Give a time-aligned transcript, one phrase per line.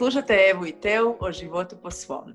[0.00, 2.32] Slušate Evu i Teu o životu po svom.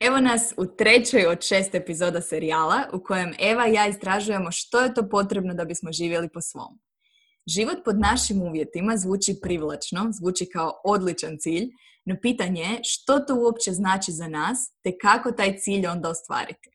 [0.00, 4.80] Evo nas u trećoj od šest epizoda serijala u kojem Eva i ja istražujemo što
[4.80, 6.80] je to potrebno da bismo živjeli po svom.
[7.46, 11.70] Život pod našim uvjetima zvuči privlačno, zvuči kao odličan cilj,
[12.04, 16.73] no pitanje je što to uopće znači za nas te kako taj cilj onda ostvariti.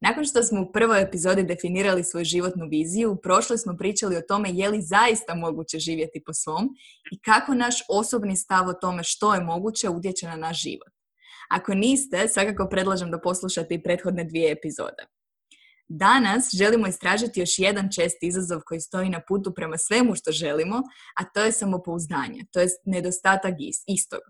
[0.00, 4.22] Nakon što smo u prvoj epizodi definirali svoju životnu viziju, u prošloj smo pričali o
[4.28, 6.68] tome je li zaista moguće živjeti po svom
[7.12, 10.92] i kako naš osobni stav o tome što je moguće utječe na naš život.
[11.50, 15.06] Ako niste, svakako predlažem da poslušate i prethodne dvije epizode.
[15.88, 20.76] Danas želimo istražiti još jedan čest izazov koji stoji na putu prema svemu što želimo,
[21.16, 23.54] a to je samopouzdanje, to je nedostatak
[23.86, 24.20] istog.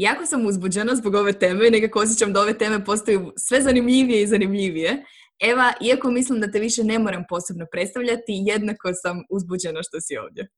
[0.00, 4.22] Jako sam uzbuđena zbog ove teme i nekako osjećam da ove teme postaju sve zanimljivije
[4.22, 5.04] i zanimljivije.
[5.40, 10.16] Eva, iako mislim da te više ne moram posebno predstavljati, jednako sam uzbuđena što si
[10.16, 10.48] ovdje.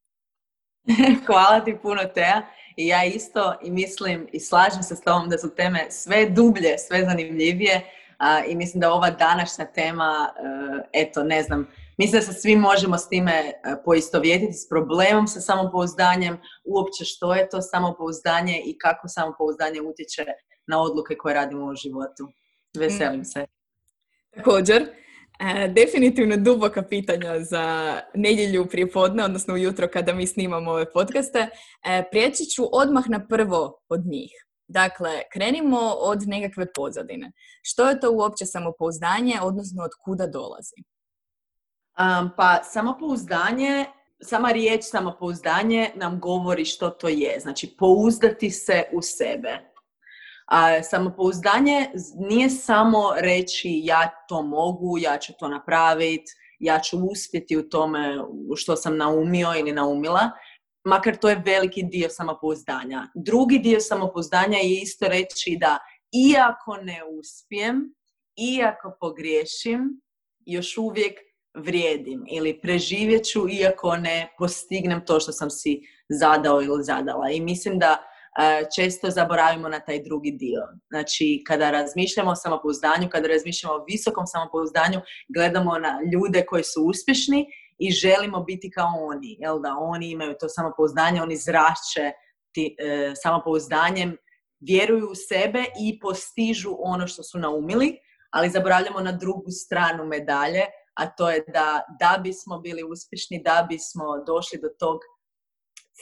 [1.27, 2.47] Hvala ti puno, Teja.
[2.77, 6.79] I ja isto i mislim i slažem se s tobom da su teme sve dublje,
[6.79, 7.81] sve zanimljivije
[8.49, 11.69] i mislim da ova današnja tema, e, eto, ne znam,
[12.03, 13.53] mislim da se svi možemo s time e,
[13.85, 20.25] poistovjetiti, s problemom sa samopouzdanjem, uopće što je to samopouzdanje i kako samopouzdanje utječe
[20.67, 22.25] na odluke koje radimo u životu.
[22.79, 23.47] Veselim se.
[24.37, 30.93] Također, e, definitivno duboka pitanja za nedjelju prije podne, odnosno ujutro kada mi snimamo ove
[30.93, 31.49] podcaste.
[32.11, 34.33] prijeći ću odmah na prvo od njih.
[34.69, 37.33] Dakle, krenimo od nekakve pozadine.
[37.63, 40.92] Što je to uopće samopouzdanje, odnosno od kuda dolazi?
[41.99, 43.85] Um, pa samopouzdanje,
[44.23, 47.41] sama riječ samopouzdanje nam govori što to je.
[47.41, 49.73] Znači, pouzdati se u sebe.
[50.47, 57.57] A samopouzdanje nije samo reći ja to mogu, ja ću to napraviti, ja ću uspjeti
[57.57, 58.19] u tome
[58.57, 60.31] što sam naumio ili naumila,
[60.85, 63.07] makar to je veliki dio samopouzdanja.
[63.15, 65.79] Drugi dio samopouzdanja je isto reći da
[66.31, 67.95] iako ne uspijem,
[68.37, 70.01] iako pogriješim,
[70.47, 71.19] još uvijek
[71.55, 77.31] vrijedim ili preživjet ću iako ne postignem to što sam si zadao ili zadala.
[77.31, 80.61] I mislim da e, često zaboravimo na taj drugi dio.
[80.91, 85.01] Znači, kada razmišljamo o samopouzdanju, kada razmišljamo o visokom samopouzdanju,
[85.35, 87.47] gledamo na ljude koji su uspješni
[87.79, 92.13] i želimo biti kao oni, jel da oni imaju to samopouzdanje, oni zrače
[92.53, 94.17] ti, e, samopouzdanjem,
[94.61, 97.99] vjeruju u sebe i postižu ono što su naumili,
[98.31, 100.63] ali zaboravljamo na drugu stranu medalje,
[100.95, 104.99] a to je da da bismo bili uspješni, da bismo došli do tog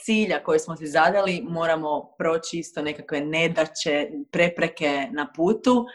[0.05, 5.85] cilja koje smo si zadali, moramo proći isto nekakve nedaće, prepreke na putu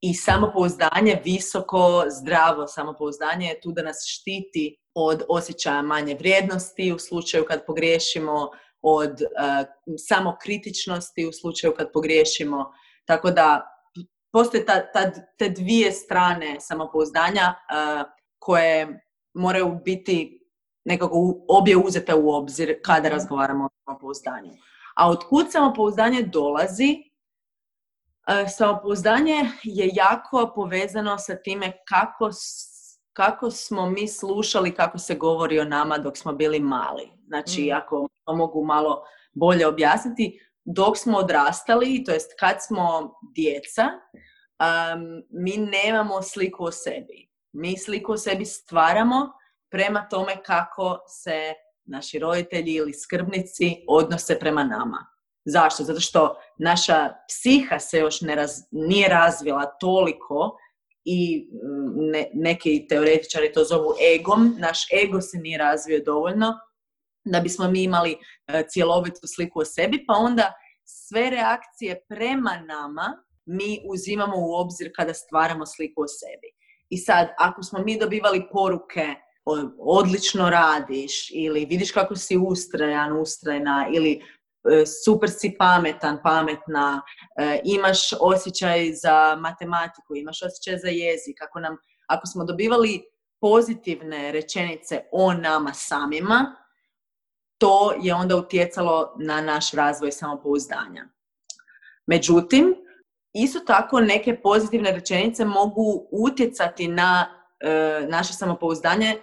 [0.00, 6.98] i samopouzdanje, visoko, zdravo samopouzdanje je tu da nas štiti od osjećaja manje vrijednosti u
[6.98, 8.50] slučaju kad pogriješimo,
[8.82, 9.66] od uh,
[10.08, 12.72] samokritičnosti u slučaju kad pogriješimo.
[13.04, 13.71] Tako da
[14.32, 18.02] postoje ta, ta, te dvije strane samopouzdanja uh,
[18.38, 19.04] koje
[19.34, 20.48] moraju biti
[20.84, 23.12] nekako obje uzete u obzir kada mhm.
[23.12, 24.52] razgovaramo o samopouzdanju.
[24.96, 26.96] A od kud samopouzdanje dolazi?
[28.28, 32.30] Uh, samopouzdanje je jako povezano sa time kako
[33.12, 37.10] kako smo mi slušali kako se govori o nama dok smo bili mali.
[37.26, 37.76] Znači, mm.
[37.76, 45.22] ako to mogu malo bolje objasniti, dok smo odrastali, to jest kad smo djeca, um,
[45.30, 47.28] mi nemamo sliku o sebi.
[47.52, 49.32] Mi sliku o sebi stvaramo
[49.70, 55.06] prema tome kako se naši roditelji ili skrbnici odnose prema nama.
[55.44, 55.84] Zašto?
[55.84, 60.56] Zato što naša psiha se još ne nije razvila toliko
[61.04, 61.48] i
[61.94, 64.56] ne, neki teoretičari to zovu egom.
[64.58, 66.58] Naš ego se nije razvio dovoljno
[67.24, 68.16] da bismo mi imali
[68.46, 70.52] e, cjelovitu sliku o sebi, pa onda
[70.84, 76.48] sve reakcije prema nama mi uzimamo u obzir kada stvaramo sliku o sebi.
[76.88, 79.14] I sad, ako smo mi dobivali poruke
[79.78, 84.22] odlično radiš ili vidiš kako si ustrajan, ustrajna ili
[84.64, 87.02] E, super si pametan, pametna,
[87.36, 91.42] e, imaš osjećaj za matematiku, imaš osjećaj za jezik.
[91.42, 91.76] Ako, nam,
[92.06, 93.02] ako smo dobivali
[93.40, 96.56] pozitivne rečenice o nama samima,
[97.62, 101.08] to je onda utjecalo na naš razvoj samopouzdanja.
[102.06, 102.74] Međutim,
[103.32, 107.26] isto tako neke pozitivne rečenice mogu utjecati na
[107.60, 109.16] e, naše samopouzdanje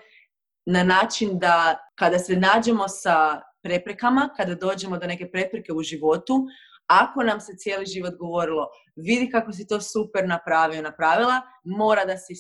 [0.65, 6.47] na način da kada se nađemo sa preprekama, kada dođemo do neke prepreke u životu,
[6.88, 12.18] ako nam se cijeli život govorilo vidi kako si to super napravio, napravila, mora da
[12.18, 12.33] si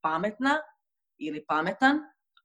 [0.00, 0.56] pametna
[1.18, 1.98] ili pametan,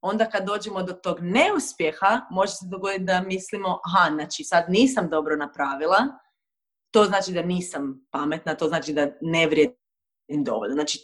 [0.05, 5.09] onda kad dođemo do tog neuspjeha, može se dogoditi da mislimo, aha, znači sad nisam
[5.09, 5.97] dobro napravila,
[6.91, 10.73] to znači da nisam pametna, to znači da ne vrijedim dovoljno.
[10.73, 10.99] Znači,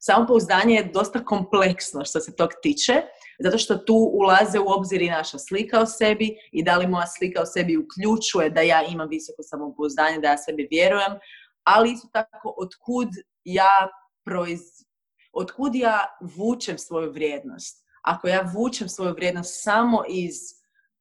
[0.00, 3.02] samopouzdanje je dosta kompleksno što se tog tiče,
[3.38, 7.06] zato što tu ulaze u obzir i naša slika o sebi i da li moja
[7.06, 11.12] slika o sebi uključuje da ja imam visoko samopouzdanje, da ja sebi vjerujem,
[11.64, 13.08] ali isto tako otkud
[13.44, 13.88] ja
[14.24, 14.60] proiz...
[15.32, 16.06] otkud ja
[16.36, 17.82] vučem svoju vrijednost.
[18.02, 20.34] Ako ja vučem svoju vrijednost samo iz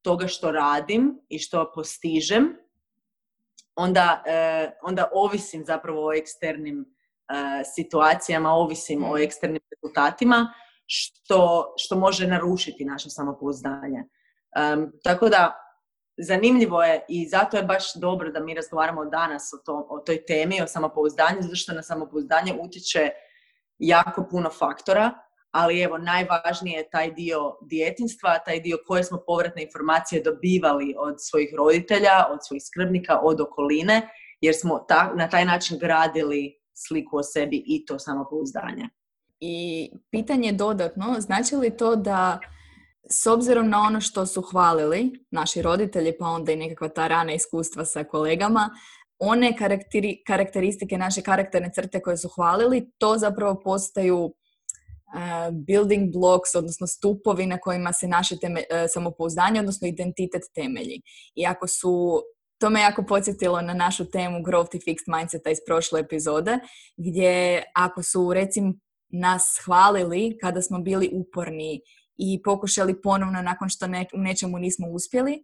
[0.02, 2.58] toga što radim i što postižem,
[3.76, 9.18] onda, e, onda ovisim zapravo o eksternim e, situacijama, ovisim o mm.
[9.18, 10.54] eksternim rezultatima,
[10.86, 14.04] što, što može narušiti naše samopouzdanje.
[15.04, 15.62] tako da,
[16.18, 20.26] zanimljivo je i zato je baš dobro da mi razgovaramo danas o, to, o toj
[20.26, 23.10] temi, o samopouzdanju, zato što na samopouzdanje utječe
[23.80, 25.12] jako puno faktora,
[25.52, 31.16] ali evo najvažnije je taj dio djetinstva, taj dio koje smo povratne informacije dobivali od
[31.18, 34.10] svojih roditelja, od svojih skrbnika, od okoline,
[34.42, 38.90] jer smo ta, na taj način gradili sliku o sebi i to samopouzdanje.
[39.40, 42.40] I pitanje dodatno, znači li to da
[43.10, 47.34] s obzirom na ono što su hvalili naši roditelji, pa onda i nekakva ta rana
[47.34, 48.70] iskustva sa kolegama,
[49.20, 49.58] one
[50.26, 54.34] karakteristike, naše karakterne crte koje su hvalili, to zapravo postaju
[55.68, 61.02] building blocks, odnosno stupovi na kojima se naše teme, e, samopouzdanje, odnosno identitet temelji.
[61.36, 62.22] I ako su
[62.60, 66.60] to me jako podsjetilo na našu temu Growth i Fixed Mindseta iz prošle epizode,
[66.98, 68.74] gdje ako su recimo
[69.10, 71.82] nas hvalili kada smo bili uporni
[72.18, 75.40] i pokušali ponovno nakon što ne, u nečemu nismo uspjeli, e,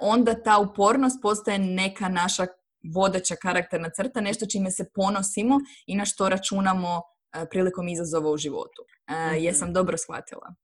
[0.00, 2.46] onda ta upornost postaje neka naša
[2.94, 7.02] vodeća karakterna crta, nešto čime se ponosimo i na što računamo
[7.50, 8.82] prilikom izazova u životu.
[9.10, 9.38] Mm-hmm.
[9.38, 10.54] Jesam dobro shvatila?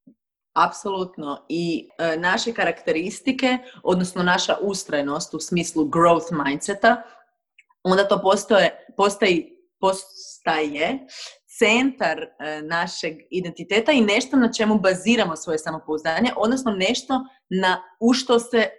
[0.53, 1.45] Apsolutno.
[1.49, 7.03] I e, naše karakteristike, odnosno naša ustrajnost u smislu growth mindseta,
[7.83, 10.99] onda to postoje, postoji, postaje
[11.59, 18.13] centar e, našeg identiteta i nešto na čemu baziramo svoje samopouzdanje, odnosno nešto na, u,
[18.13, 18.69] što se,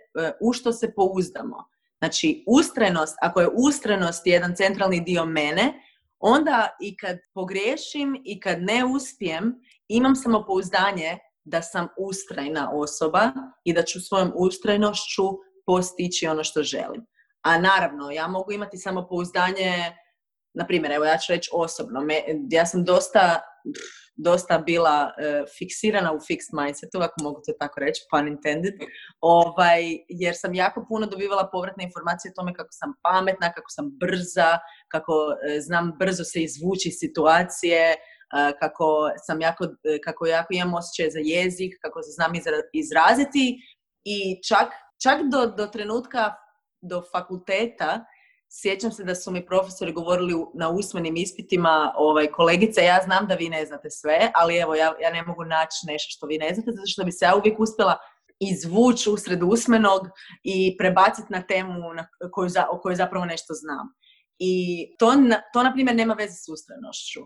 [0.40, 1.64] u što se pouzdamo.
[1.98, 5.74] Znači, ustrajnost, ako je ustrajnost jedan centralni dio mene,
[6.20, 9.54] onda i kad pogriješim i kad ne uspijem,
[9.88, 13.32] imam samopouzdanje da sam ustrajna osoba
[13.64, 15.22] i da ću svojom ustrajnošću
[15.66, 17.06] postići ono što želim.
[17.42, 19.96] A naravno, ja mogu imati samopouzdanje,
[20.54, 22.00] na primjer, evo ja ću reći osobno,
[22.50, 23.40] ja sam dosta
[24.16, 28.74] dosta bila uh, fiksirana u fixed mindsetu, ako mogu to tako reći, pun intended,
[29.20, 33.86] ovaj, jer sam jako puno dobivala povratne informacije o tome kako sam pametna, kako sam
[34.00, 34.58] brza,
[34.90, 39.64] kako uh, znam brzo se izvući iz situacije, uh, kako sam jako,
[40.04, 42.32] kako jako imam osjećaj za jezik, kako se znam
[42.72, 43.56] izraziti
[44.04, 44.68] i čak,
[45.02, 46.34] čak do, do trenutka,
[46.80, 48.04] do fakulteta,
[48.50, 53.34] sjećam se da su mi profesori govorili na usmenim ispitima, ovaj, kolegice, ja znam da
[53.34, 56.54] vi ne znate sve, ali evo, ja, ja ne mogu naći nešto što vi ne
[56.54, 57.96] znate, zato što bi se ja uvijek uspjela
[58.40, 60.00] izvući usred usmenog
[60.42, 63.86] i prebaciti na temu na koju, o kojoj zapravo nešto znam.
[64.42, 65.12] I to,
[65.52, 67.20] to, na primjer, nema veze s ustrajnošću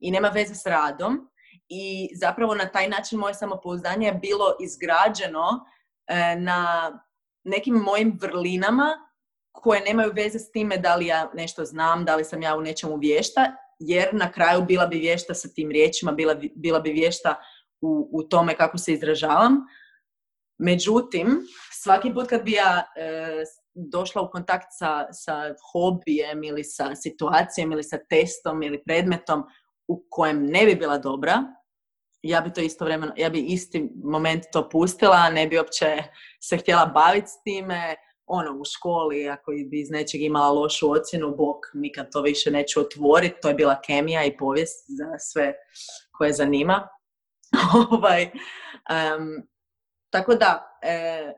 [0.00, 1.30] i nema veze s radom
[1.68, 5.64] i zapravo na taj način moje samopouzdanje je bilo izgrađeno
[6.06, 6.90] e, na
[7.44, 8.88] nekim mojim vrlinama
[9.52, 12.60] koje nemaju veze s time da li ja nešto znam, da li sam ja u
[12.60, 16.90] nečemu vješta, jer na kraju bila bi vješta sa tim riječima, bila bi, bila bi
[16.90, 17.34] vješta
[17.80, 19.56] u, u tome kako se izražavam.
[20.58, 21.40] Međutim,
[21.72, 23.44] svaki put kad bi ja e,
[23.88, 29.44] došla u kontakt sa, sa hobijem ili sa situacijom ili sa testom ili predmetom
[29.88, 31.44] u kojem ne bi bila dobra,
[32.22, 36.02] ja bi to istovremeno, ja bi isti moment to pustila, ne bi uopće
[36.42, 37.96] se htjela baviti s time,
[38.26, 42.80] ono, u školi, ako bi iz nečeg imala lošu ocjenu, bok, nikad to više neću
[42.80, 43.36] otvoriti.
[43.42, 45.54] To je bila kemija i povijest za sve
[46.12, 46.88] koje zanima.
[47.90, 48.30] ovaj,
[50.10, 51.32] tako da, e,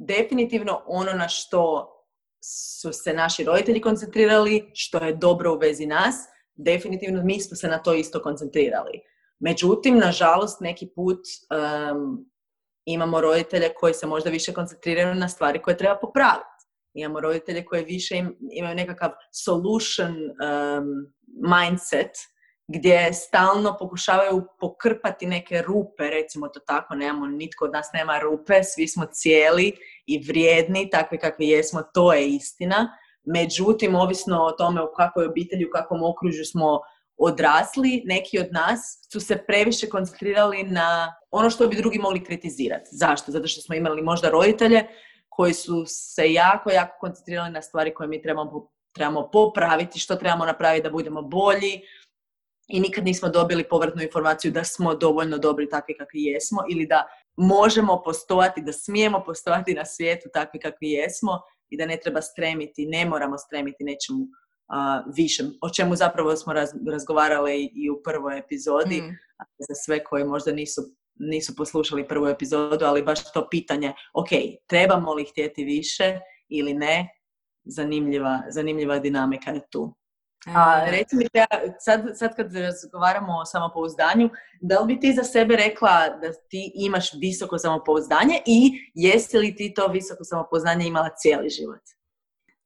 [0.00, 1.92] definitivno ono na što
[2.44, 6.14] su se naši roditelji koncentrirali, što je dobro u vezi nas,
[6.54, 9.00] definitivno mi smo se na to isto koncentrirali.
[9.38, 11.20] Međutim, nažalost, neki put
[12.84, 16.46] imamo roditelje koji se možda više koncentriraju na stvari koje treba popraviti.
[16.94, 21.12] Imamo roditelje koji više imaju nekakav solution um,
[21.60, 22.10] mindset
[22.72, 28.62] gdje stalno pokušavaju pokrpati neke rupe, recimo to tako, nemamo, nitko od nas nema rupe,
[28.62, 29.72] svi smo cijeli
[30.06, 32.98] i vrijedni, takvi kakvi jesmo, to je istina.
[33.24, 36.80] Međutim, ovisno o tome u kakvoj obitelji, u kakvom okružju smo
[37.16, 42.88] odrasli, neki od nas su se previše koncentrirali na ono što bi drugi mogli kritizirati.
[42.92, 43.32] Zašto?
[43.32, 44.86] Zato što smo imali možda roditelje
[45.28, 50.44] koji su se jako, jako koncentrirali na stvari koje mi trebamo, trebamo popraviti, što trebamo
[50.44, 51.80] napraviti da budemo bolji,
[52.72, 57.06] i nikad nismo dobili povratnu informaciju da smo dovoljno dobri takvi kakvi jesmo ili da
[57.36, 62.86] možemo postojati, da smijemo postojati na svijetu takvi kakvi jesmo i da ne treba stremiti,
[62.86, 66.52] ne moramo stremiti nečemu uh, višem, o čemu zapravo smo
[66.92, 69.16] razgovarali i u prvoj epizodi, mm.
[69.68, 70.82] za sve koji možda nisu,
[71.14, 74.28] nisu poslušali prvu epizodu, ali baš to pitanje, ok,
[74.66, 77.08] trebamo li htjeti više ili ne,
[77.64, 79.94] zanimljiva, zanimljiva dinamika je tu.
[80.46, 81.26] A reci mi,
[81.78, 84.30] sad, sad kad razgovaramo o samopouzdanju,
[84.60, 89.56] da li bi ti za sebe rekla da ti imaš visoko samopouzdanje i jesi li
[89.56, 91.80] ti to visoko samopouzdanje imala cijeli život?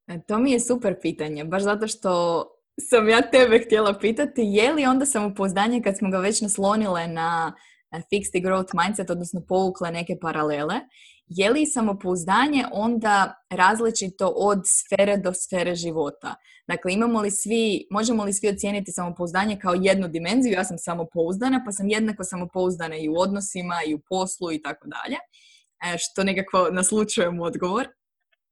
[0.07, 2.45] E, to mi je super pitanje, baš zato što
[2.81, 7.55] sam ja tebe htjela pitati, je li onda samopouzdanje kad smo ga već naslonile na
[8.01, 10.81] fixed growth mindset, odnosno povukle neke paralele,
[11.27, 16.35] je li samopouzdanje onda različito od sfere do sfere života?
[16.69, 21.63] Dakle, imamo li svi, možemo li svi ocijeniti samopouzdanje kao jednu dimenziju, ja sam samopouzdana,
[21.65, 25.17] pa sam jednako samopouzdana i u odnosima, i u poslu i tako dalje,
[25.85, 27.89] e, što nekako naslučujem odgovor.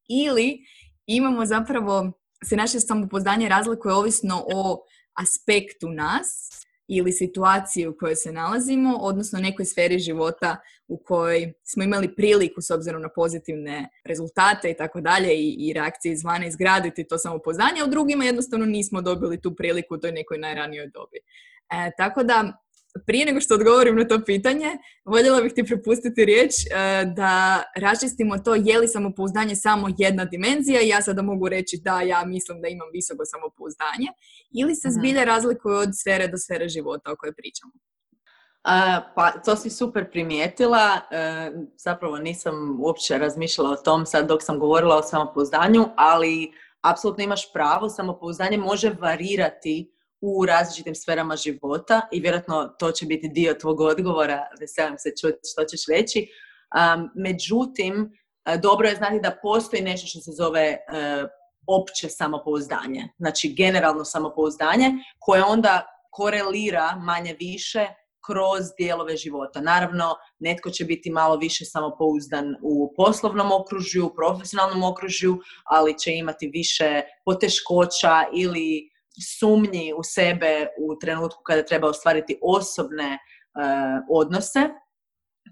[0.08, 0.58] Ili
[1.06, 2.12] imamo zapravo,
[2.44, 4.84] se naše samopouzdanje razlikuje ovisno o
[5.14, 6.48] aspektu nas,
[6.88, 10.56] ili situaciji u kojoj se nalazimo, odnosno nekoj sferi života
[10.88, 16.12] u kojoj smo imali priliku s obzirom na pozitivne rezultate i tako dalje i reakcije
[16.12, 20.38] izvana izgraditi to samopoznanje, a u drugima jednostavno nismo dobili tu priliku u toj nekoj
[20.38, 21.18] najranijoj dobi.
[21.70, 22.61] E, tako da
[23.06, 24.70] prije nego što odgovorim na to pitanje,
[25.04, 30.80] voljela bih ti prepustiti riječ e, da raščistimo to je li samopouzdanje samo jedna dimenzija.
[30.80, 34.08] I ja sada mogu reći da ja mislim da imam visoko samopouzdanje
[34.50, 37.72] ili se zbilja razlikuje od sfere do sfere života o kojoj pričamo.
[39.14, 44.58] pa to si super primijetila, e, zapravo nisam uopće razmišljala o tom sad dok sam
[44.58, 49.91] govorila o samopouzdanju, ali apsolutno imaš pravo, samopouzdanje može varirati
[50.22, 55.38] u različitim sferama života i vjerojatno to će biti dio tvog odgovora, veselim se čuti
[55.52, 56.28] što ćeš reći.
[57.14, 58.12] međutim,
[58.62, 60.78] dobro je znati da postoji nešto što se zove e,
[61.66, 67.86] opće samopouzdanje, znači generalno samopouzdanje koje onda korelira manje više
[68.26, 69.60] kroz dijelove života.
[69.60, 76.12] Naravno, netko će biti malo više samopouzdan u poslovnom okružju, u profesionalnom okružju, ali će
[76.12, 78.91] imati više poteškoća ili
[79.38, 83.18] sumnji u sebe u trenutku kada treba ostvariti osobne e,
[84.10, 84.68] odnose,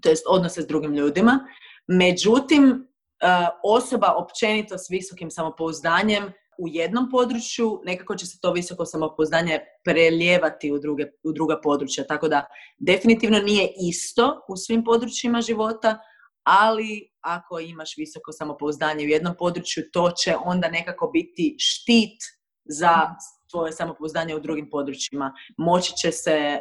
[0.03, 1.47] to jest odnose s drugim ljudima.
[1.87, 2.89] Međutim,
[3.21, 3.27] e,
[3.65, 10.73] osoba općenito s visokim samopouzdanjem u jednom području, nekako će se to visoko samopouzdanje prelijevati
[10.73, 12.07] u, druge, u druga područja.
[12.07, 12.47] Tako da
[12.79, 15.99] definitivno nije isto u svim područjima života,
[16.43, 22.19] ali ako imaš visoko samopouzdanje u jednom području, to će onda nekako biti štit
[22.65, 23.15] za
[23.51, 25.35] svoje samopouzdanje u drugim područjima.
[25.57, 26.59] Moći će se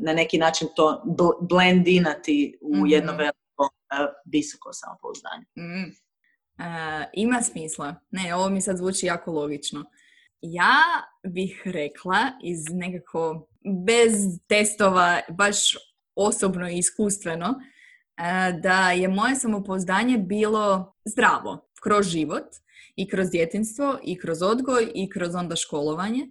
[0.00, 1.02] na neki način to
[1.40, 2.86] blendinati u mhm.
[2.86, 3.68] jedno veliko
[4.24, 5.44] visoko samopouzdanje.
[5.56, 6.02] mm
[7.12, 7.94] ima smisla.
[8.10, 9.84] Ne, ovo mi sad zvuči jako logično.
[10.40, 10.74] Ja
[11.26, 13.48] bih rekla iz nekako
[13.86, 14.12] bez
[14.48, 15.76] testova, baš
[16.14, 17.54] osobno i iskustveno,
[18.62, 22.46] da je moje samopouzdanje bilo zdravo kroz život
[22.96, 26.28] i kroz djetinstvo i kroz odgoj i kroz onda školovanje.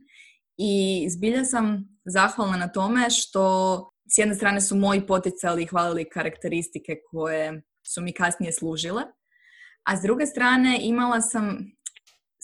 [0.58, 6.10] I zbilja sam zahvalna na tome što s jedne strane su moji poticali i hvalili
[6.10, 9.04] karakteristike koje su mi kasnije služile,
[9.84, 11.58] a s druge strane imala sam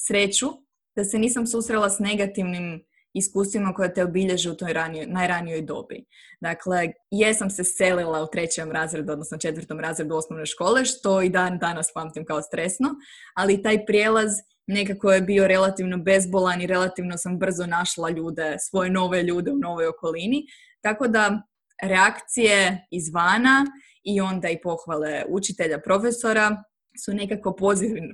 [0.08, 0.48] sreću
[0.96, 2.84] da se nisam susrela s negativnim
[3.18, 4.74] iskustvima koje te obilježe u toj
[5.08, 6.06] najranijoj dobi.
[6.42, 11.58] Dakle, jesam se selila u trećem razredu, odnosno četvrtom razredu osnovne škole, što i dan
[11.60, 12.90] danas pamtim kao stresno,
[13.36, 14.32] ali taj prijelaz
[14.68, 19.58] nekako je bio relativno bezbolan i relativno sam brzo našla ljude, svoje nove ljude u
[19.58, 20.46] novoj okolini.
[20.82, 21.42] Tako da
[21.84, 23.66] reakcije izvana
[24.04, 26.64] i onda i pohvale učitelja, profesora
[27.06, 27.56] su nekako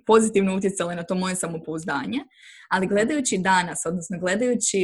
[0.05, 2.19] pozitivno utjecale na to moje samopouzdanje.
[2.69, 4.81] Ali gledajući danas, odnosno gledajući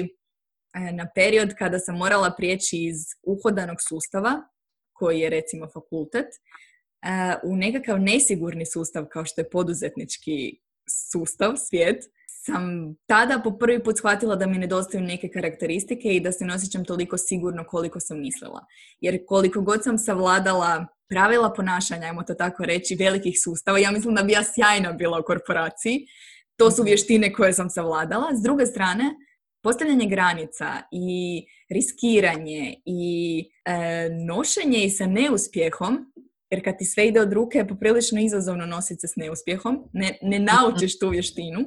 [0.73, 4.41] e, na period kada sam morala prijeći iz uhodanog sustava,
[4.93, 6.37] koji je recimo fakultet, e,
[7.43, 10.59] u nekakav nesigurni sustav kao što je poduzetnički
[11.11, 12.03] sustav, svijet,
[12.49, 16.53] sam tada po prvi put shvatila da mi nedostaju neke karakteristike i da se ne
[16.53, 18.65] osjećam toliko sigurno koliko sam mislila.
[18.99, 24.15] Jer koliko god sam savladala pravila ponašanja, ajmo to tako reći, velikih sustava, ja mislim
[24.15, 26.05] da bi ja sjajno bila u korporaciji.
[26.57, 26.87] To su mhm.
[26.87, 28.35] vještine koje sam savladala.
[28.35, 29.03] S druge strane,
[29.63, 36.13] postavljanje granica i riskiranje i e, nošenje i sa neuspjehom,
[36.49, 40.17] jer kad ti sve ide od ruke je poprilično izazovno nositi se s neuspjehom, ne,
[40.21, 41.59] ne naučiš tu vještinu,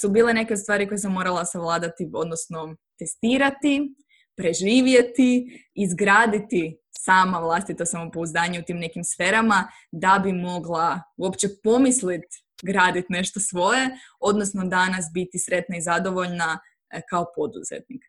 [0.00, 3.94] su bile neke stvari koje sam morala savladati, odnosno testirati,
[4.36, 13.06] preživjeti, izgraditi sama vlastito samopouzdanje u tim nekim sferama da bi mogla uopće pomisliti graditi
[13.10, 16.58] nešto svoje, odnosno danas biti sretna i zadovoljna
[16.90, 18.02] e, kao poduzetnik.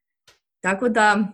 [0.62, 1.28] Tako da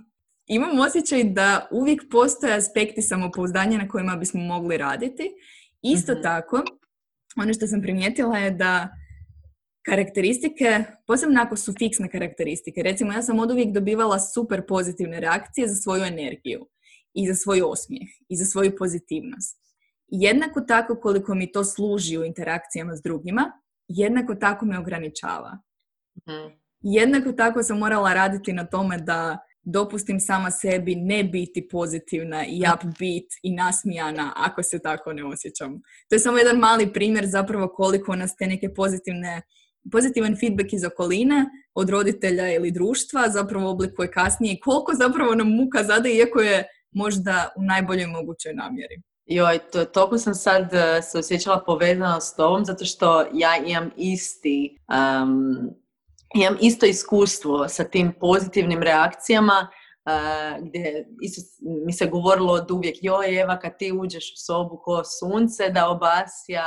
[0.47, 5.31] imam osjećaj da uvijek postoje aspekti samopouzdanja na kojima bismo mogli raditi.
[5.81, 6.21] Isto mhm.
[6.21, 6.63] tako,
[7.41, 8.89] ono što sam primijetila je da
[9.85, 15.67] karakteristike, posebno ako su fiksne karakteristike, recimo ja sam od uvijek dobivala super pozitivne reakcije
[15.67, 16.67] za svoju energiju
[17.13, 19.59] i za svoj osmijeh i za svoju pozitivnost.
[20.07, 23.51] Jednako tako koliko mi to služi u interakcijama s drugima,
[23.87, 25.59] jednako tako me ograničava.
[26.27, 32.45] mm Jednako tako sam morala raditi na tome da dopustim sama sebi ne biti pozitivna
[32.45, 35.81] i upbeat i nasmijana ako se tako ne osjećam.
[36.09, 39.41] To je samo jedan mali primjer zapravo koliko nas te neke pozitivne,
[39.91, 45.83] pozitivan feedback iz okoline od roditelja ili društva zapravo oblikuje kasnije koliko zapravo nam muka
[45.83, 49.01] zade iako je možda u najboljoj mogućoj namjeri.
[49.25, 53.91] Joj, to, toliko sam sad uh, se osjećala povezana s tobom, zato što ja imam
[53.97, 55.69] isti, um,
[56.35, 59.67] imam isto iskustvo sa tim pozitivnim reakcijama,
[60.05, 61.41] uh, gdje isto
[61.85, 65.89] mi se govorilo od uvijek, joj Eva, kad ti uđeš u sobu ko sunce, da
[65.89, 66.63] obasja,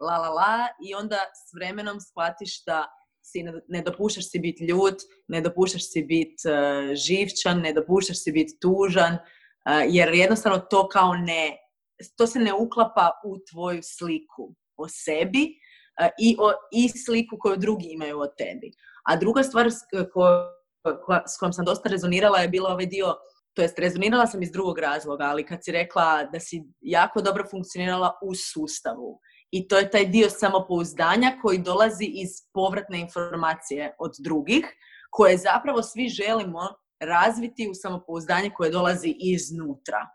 [0.00, 2.86] la la la, i onda s vremenom shvatiš da
[3.22, 4.94] si ne, dopuštaš si biti ljut,
[5.28, 9.18] ne dopuštaš si biti uh, živčan, ne dopuštaš si biti tužan,
[9.88, 11.56] jer jednostavno to kao ne,
[12.16, 15.44] to se ne uklapa u tvoju sliku o sebi
[16.18, 18.72] i, o, i sliku koju drugi imaju o tebi.
[19.04, 19.78] A druga stvar s,
[21.26, 23.14] s kojom sam dosta rezonirala je bila ovaj dio,
[23.54, 27.44] to jest rezonirala sam iz drugog razloga, ali kad si rekla da si jako dobro
[27.50, 29.20] funkcionirala u sustavu.
[29.50, 34.64] I to je taj dio samopouzdanja koji dolazi iz povratne informacije od drugih,
[35.10, 36.68] koje zapravo svi želimo
[37.00, 40.06] razviti u samopouzdanje koje dolazi iznutra.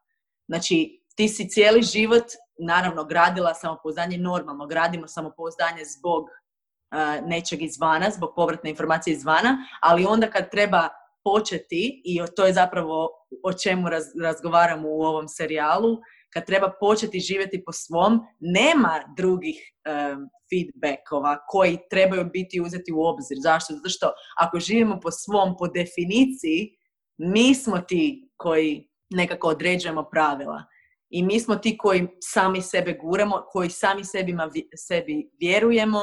[0.48, 2.24] Znači, ti si cijeli život,
[2.60, 10.06] naravno, gradila samopouzdanje, normalno gradimo samopouzdanje zbog uh, nečeg izvana, zbog povratne informacije izvana, ali
[10.06, 10.90] onda kad treba
[11.24, 13.10] početi, i to je zapravo
[13.44, 13.88] o čemu
[14.24, 15.98] razgovaramo u ovom serijalu,
[16.34, 23.02] kad treba početi živjeti po svom, nema drugih um, feedbackova koji trebaju biti uzeti u
[23.02, 23.38] obzir.
[23.42, 23.74] Zašto?
[23.74, 26.78] Zato što ako živimo po svom, po definiciji,
[27.18, 30.64] mi smo ti koji nekako određujemo pravila.
[31.10, 36.02] I mi smo ti koji sami sebe guramo, koji sami sebima, sebi vjerujemo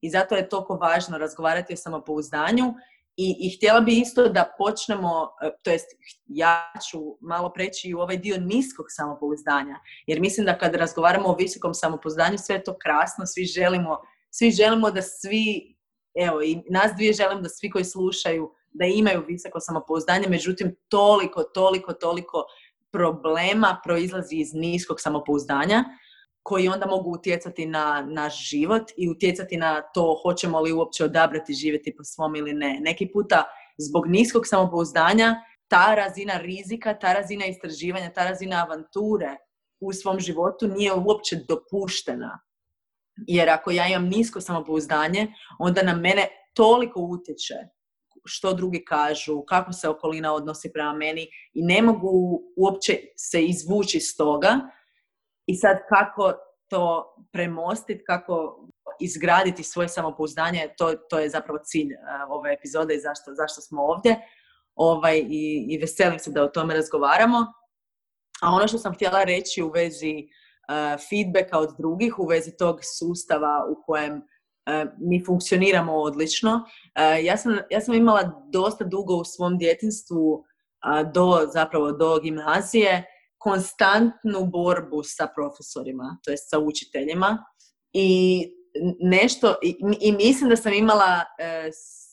[0.00, 2.74] i zato je toliko važno razgovarati o samopouzdanju
[3.16, 5.86] i, I htjela bi isto da počnemo, e, to jest
[6.26, 11.36] ja ću malo preći u ovaj dio niskog samopouzdanja, jer mislim da kad razgovaramo o
[11.36, 13.98] visokom samopouzdanju, sve to krasno, svi želimo,
[14.30, 15.76] svi želimo da svi,
[16.14, 21.42] evo i nas dvije želim da svi koji slušaju da imaju visoko samopouzdanje, međutim toliko,
[21.42, 22.44] toliko, toliko
[22.92, 25.84] problema proizlazi iz niskog samopouzdanja
[26.46, 31.54] koji onda mogu utjecati na naš život i utjecati na to hoćemo li uopće odabrati
[31.54, 32.78] živjeti po svom ili ne.
[32.80, 33.44] Neki puta
[33.78, 35.34] zbog niskog samopouzdanja
[35.68, 39.36] ta razina rizika, ta razina istraživanja, ta razina avanture
[39.80, 42.40] u svom životu nije uopće dopuštena.
[43.26, 47.54] Jer ako ja imam nisko samopouzdanje, onda na mene toliko utječe
[48.24, 53.96] što drugi kažu, kako se okolina odnosi prema meni i ne mogu uopće se izvući
[53.96, 54.60] iz toga
[55.46, 56.32] i sad kako
[56.70, 58.66] to premostiti, kako
[59.00, 63.82] izgraditi svoje samopouzdanje, to, to je zapravo cilj uh, ove epizode i zašto, zašto smo
[63.82, 64.16] ovdje.
[64.74, 67.38] Ovaj, i, I veselim se da o tome razgovaramo.
[68.42, 72.80] A ono što sam htjela reći u vezi uh, feedbacka od drugih, u vezi tog
[72.98, 76.64] sustava u kojem uh, mi funkcioniramo odlično.
[77.22, 80.44] ja, sam, ja sam imala dosta dugo u svom djetinstvu
[81.14, 83.13] do zapravo do gimnazije
[83.44, 87.44] konstantnu borbu sa profesorima, to jest sa učiteljima
[87.92, 88.08] i
[89.00, 89.54] nešto,
[90.00, 91.70] i, mislim da sam imala uh,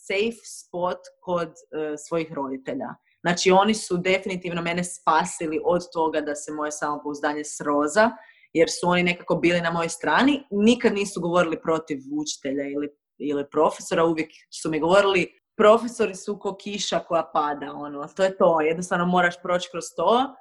[0.08, 2.90] safe spot kod uh, svojih roditelja.
[3.22, 8.12] Znači oni su definitivno mene spasili od toga da se moje samopouzdanje sroza,
[8.54, 10.44] jer su oni nekako bili na mojoj strani.
[10.52, 14.30] Nikad nisu govorili protiv učitelja ili, ili profesora, uvijek
[14.62, 19.42] su mi govorili profesori su ko kiša koja pada, ono, to je to, jednostavno moraš
[19.42, 20.36] proći kroz to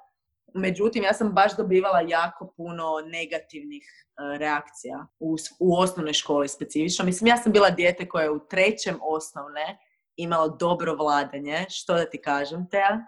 [0.55, 7.05] Međutim, ja sam baš dobivala jako puno negativnih e, reakcija u, u osnovnoj školi specifično.
[7.05, 9.79] Mislim, ja sam bila dijete koja je u trećem osnovne
[10.17, 13.07] imalo dobro vladanje, što da ti kažem, Tea?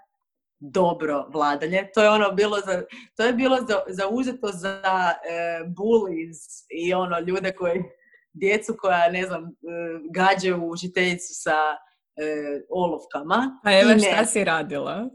[0.58, 1.88] Dobro vladanje.
[1.94, 2.82] To je ono bilo za,
[3.16, 6.38] to je bilo za, zauzeto za e, bullies
[6.70, 7.82] i ono ljude koji,
[8.32, 9.48] djecu koja, ne znam, e,
[10.10, 11.56] gađaju učiteljicu sa
[12.16, 13.60] e, olovkama.
[13.64, 15.08] A evo šta si radila?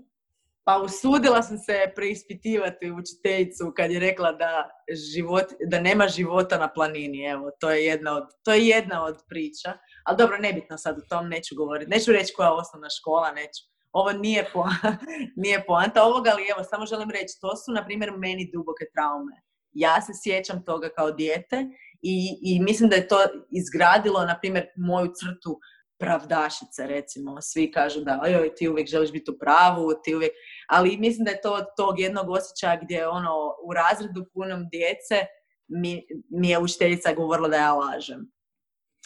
[0.68, 4.70] Pa usudila sam se preispitivati učiteljicu kad je rekla da,
[5.14, 7.26] život, da nema života na planini.
[7.26, 9.74] Evo, to je jedna od, to je jedna od priča.
[10.04, 11.92] Ali dobro, nebitno sad o tom, neću govoriti.
[11.92, 13.64] Neću reći koja je osnovna škola, neću.
[13.92, 14.66] Ovo nije, po,
[15.44, 19.36] nije poanta ovoga, ali evo, samo želim reći, to su, na primjer, meni duboke traume.
[19.74, 21.66] Ja se sjećam toga kao dijete
[22.02, 23.18] i, i mislim da je to
[23.52, 25.60] izgradilo, na primjer, moju crtu
[26.00, 27.42] pravdašice, recimo.
[27.42, 30.32] Svi kažu da, ojoj, ti uvijek želiš biti u pravu, ti uvijek...
[30.68, 35.26] Ali mislim da je to tog jednog osjećaja gdje ono, u razredu punom djece
[35.68, 38.32] mi, mi je učiteljica govorila da ja lažem.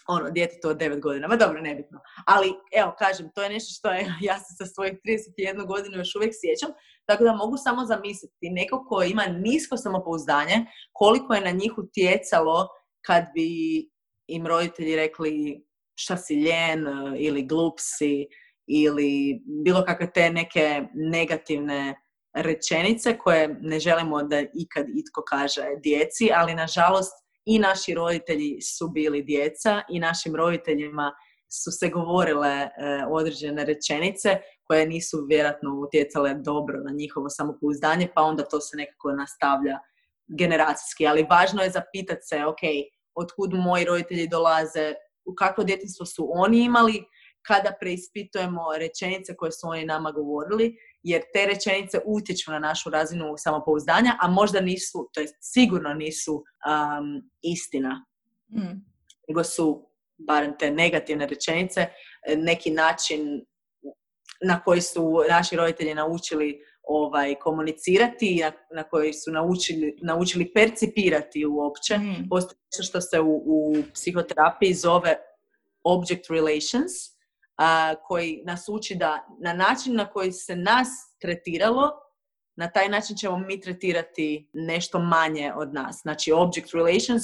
[0.07, 1.27] Ono, djetetu od 9 godina.
[1.27, 1.99] Ma dobro, nebitno.
[2.25, 4.93] Ali, evo, kažem, to je nešto što je, ja se sa svojih
[5.37, 10.65] 31 godinu još uvijek sjećam, tako da mogu samo zamisliti neko ko ima nisko samopouzdanje,
[10.93, 12.67] koliko je na njih utjecalo
[13.05, 13.49] kad bi
[14.27, 18.27] im roditelji rekli šta si ljen e, ili glup si
[18.71, 21.95] ili bilo kakve te neke negativne
[22.33, 27.13] rečenice koje ne želimo da ikad itko kaže djeci, ali nažalost
[27.45, 31.11] i naši roditelji su bili djeca i našim roditeljima
[31.63, 32.69] su se govorile e,
[33.09, 39.11] određene rečenice koje nisu vjerojatno utjecale dobro na njihovo samopouzdanje, pa onda to se nekako
[39.11, 39.79] nastavlja
[40.39, 41.07] generacijski.
[41.07, 42.61] Ali važno je zapitati se, ok,
[43.15, 44.93] otkud moji roditelji dolaze,
[45.25, 47.03] u kakvo djetinstvo su oni imali,
[47.47, 53.33] kada preispitujemo rečenice koje su oni nama govorili, jer te rečenice utječu na našu razinu
[53.37, 58.05] samopouzdanja, a možda nisu, to jest sigurno nisu um, istina.
[58.49, 58.85] Mm.
[59.27, 61.87] Nego su, barem te negativne rečenice,
[62.37, 63.45] neki način
[64.43, 71.45] na koji su naši roditelji naučili ovaj, komunicirati, na, na koji su naučili, naučili percipirati
[71.45, 71.97] uopće.
[71.97, 72.29] Mm.
[72.29, 75.15] Postoji nešto što se u, u psihoterapiji zove
[75.83, 76.91] object relations,
[77.61, 80.87] a, koji nas uči da na način na koji se nas
[81.21, 81.91] tretiralo,
[82.55, 85.99] na taj način ćemo mi tretirati nešto manje od nas.
[86.01, 87.23] Znači, object relations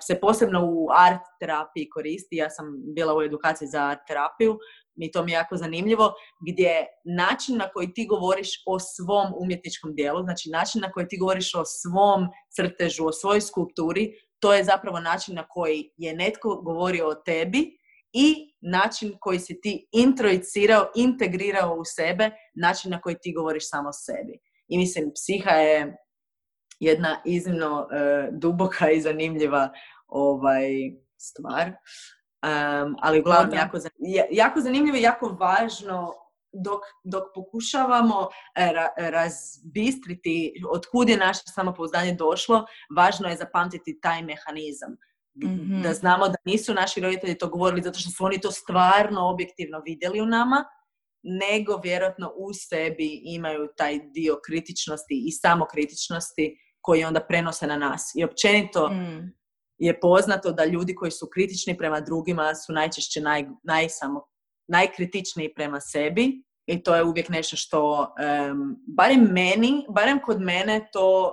[0.00, 2.36] se posebno u art terapiji koristi.
[2.36, 4.58] Ja sam bila u edukaciji za art terapiju
[4.94, 6.12] mi to mi je jako zanimljivo,
[6.50, 11.18] gdje način na koji ti govoriš o svom umjetničkom dijelu, znači način na koji ti
[11.18, 16.56] govoriš o svom crtežu, o svojoj skulpturi, to je zapravo način na koji je netko
[16.56, 17.78] govorio o tebi
[18.12, 23.92] i način koji si ti introjicirao, integrirao u sebe, način na koji ti govoriš samo
[23.92, 24.38] sebi.
[24.68, 25.96] I mislim, psiha je
[26.80, 29.72] jedna iznimno e, duboka i zanimljiva
[30.06, 30.68] ovaj,
[31.16, 31.68] stvar.
[31.68, 33.78] Um, ali uglavnom jako,
[34.30, 36.12] jako zanimljivo i jako važno
[36.52, 42.64] dok, dok pokušavamo e, ra, razbistriti od kud je naše samopouzdanje došlo,
[42.96, 44.96] važno je zapamtiti taj mehanizam.
[45.82, 49.82] Da znamo da nisu naši roditelji to govorili zato što su oni to stvarno objektivno
[49.84, 50.64] vidjeli u nama,
[51.22, 58.12] nego vjerojatno u sebi imaju taj dio kritičnosti i samokritičnosti koji onda prenose na nas.
[58.16, 59.42] I općenito mm
[59.82, 64.26] je poznato da ljudi koji su kritični prema drugima su najčešće naj, naj samo,
[64.68, 70.88] najkritičniji prema sebi i to je uvijek nešto što, um, barem meni, barem kod mene
[70.92, 71.32] to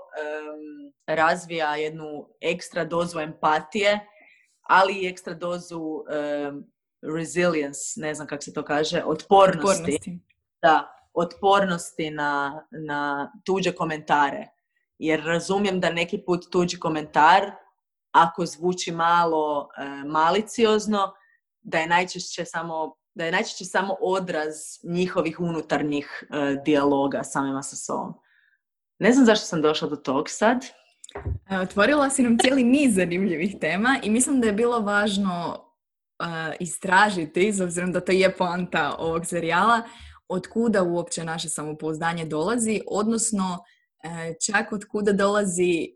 [1.16, 4.00] razvija jednu ekstra dozu empatije,
[4.62, 6.64] ali i ekstra dozu um,
[7.02, 9.72] resilience, ne znam kako se to kaže, otpornosti.
[9.72, 10.20] otpornosti.
[10.62, 14.48] Da, otpornosti na, na tuđe komentare.
[14.98, 17.52] Jer razumijem da neki put tuđi komentar
[18.12, 21.14] ako zvuči malo e, maliciozno,
[21.62, 27.76] da je najčešće samo da je najčešće samo odraz njihovih unutarnjih e, dijaloga samima sa
[27.76, 28.14] sobom.
[29.00, 30.66] Ne znam zašto sam došla do tog sad.
[31.50, 35.66] E, otvorila si nam cijeli niz zanimljivih tema i mislim da je bilo važno
[36.60, 39.82] istražiti, s obzirom da to je poanta ovog serijala,
[40.28, 43.58] od kuda uopće naše samopouzdanje dolazi, odnosno
[44.46, 45.88] čak od kuda dolazi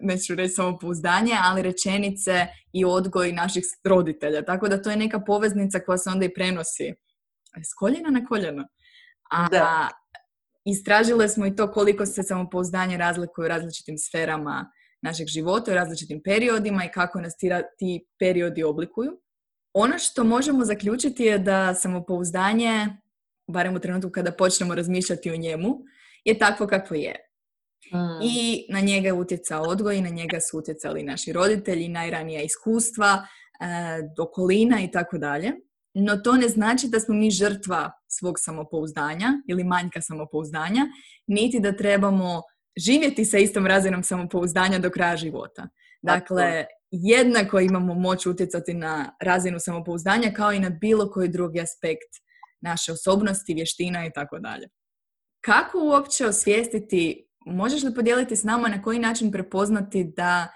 [0.00, 4.44] neću reći samo pouzdanje, ali rečenice i odgoj naših roditelja.
[4.44, 6.94] Tako da to je neka poveznica koja se onda i prenosi
[7.64, 8.64] s koljena na koljeno.
[9.30, 9.88] A da.
[10.66, 16.20] Istražile smo i to koliko se samopouzdanje razlikuje u različitim sferama našeg života, u različitim
[16.24, 19.20] periodima i kako nas ti, ti periodi oblikuju.
[19.72, 22.88] Ono što možemo zaključiti je da samopouzdanje,
[23.46, 25.78] barem u trenutku kada počnemo razmišljati o njemu,
[26.24, 27.16] je takvo kakvo je.
[27.92, 28.22] Mm.
[28.22, 33.26] I na njega je utjecao odgoj, i na njega su utjecali naši roditelji, najranija iskustva,
[33.60, 33.66] e,
[34.18, 35.52] okolina i tako dalje.
[35.98, 40.86] No to ne znači da smo mi žrtva svog samopouzdanja ili manjka samopouzdanja,
[41.26, 42.42] niti da trebamo
[42.76, 45.68] živjeti sa istom razinom samopouzdanja do kraja života.
[46.02, 52.10] Dakle, jednako imamo moć utjecati na razinu samopouzdanja kao i na bilo koji drugi aspekt
[52.60, 54.68] naše osobnosti, vještina i tako dalje.
[55.40, 60.48] Kako uopće osvijestiti, možeš li podijeliti s nama na koji način prepoznati da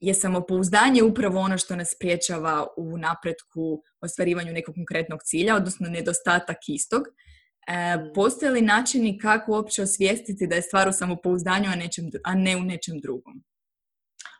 [0.00, 6.56] je samopouzdanje upravo ono što nas priječava u napretku, ostvarivanju nekog konkretnog cilja, odnosno nedostatak
[6.68, 7.02] istog.
[7.66, 8.12] E, mm.
[8.14, 12.56] postoje li načini kako uopće osvijestiti da je stvar u samopouzdanju, a, nečem, a ne
[12.56, 13.44] u nečem drugom?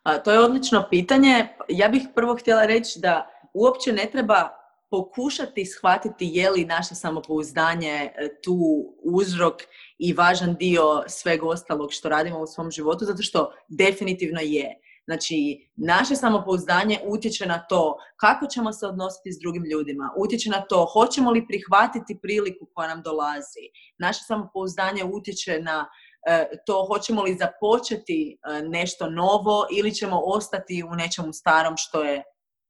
[0.02, 1.48] A, to je odlično pitanje.
[1.68, 4.48] Ja bih prvo htjela reći da uopće ne treba
[4.90, 8.10] pokušati shvatiti je li naše samopouzdanje e,
[8.42, 8.56] tu
[9.02, 9.54] uzrok
[9.98, 14.80] i važan dio sveg ostalog što radimo u svom životu, zato što definitivno je.
[15.10, 20.60] Znači, naše samopouzdanje utječe na to kako ćemo se odnositi s drugim ljudima, utječe na
[20.60, 23.64] to hoćemo li prihvatiti priliku koja nam dolazi.
[23.98, 25.88] Naše samopouzdanje utječe na
[26.26, 32.02] e, to hoćemo li započeti e, nešto novo ili ćemo ostati u nečemu starom što
[32.02, 32.22] je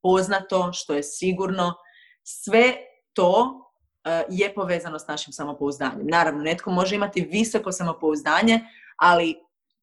[0.03, 1.75] poznato, što je sigurno.
[2.23, 2.75] Sve
[3.13, 3.61] to
[4.05, 6.07] e, je povezano s našim samopouzdanjem.
[6.07, 8.61] Naravno, netko može imati visoko samopouzdanje,
[8.97, 9.35] ali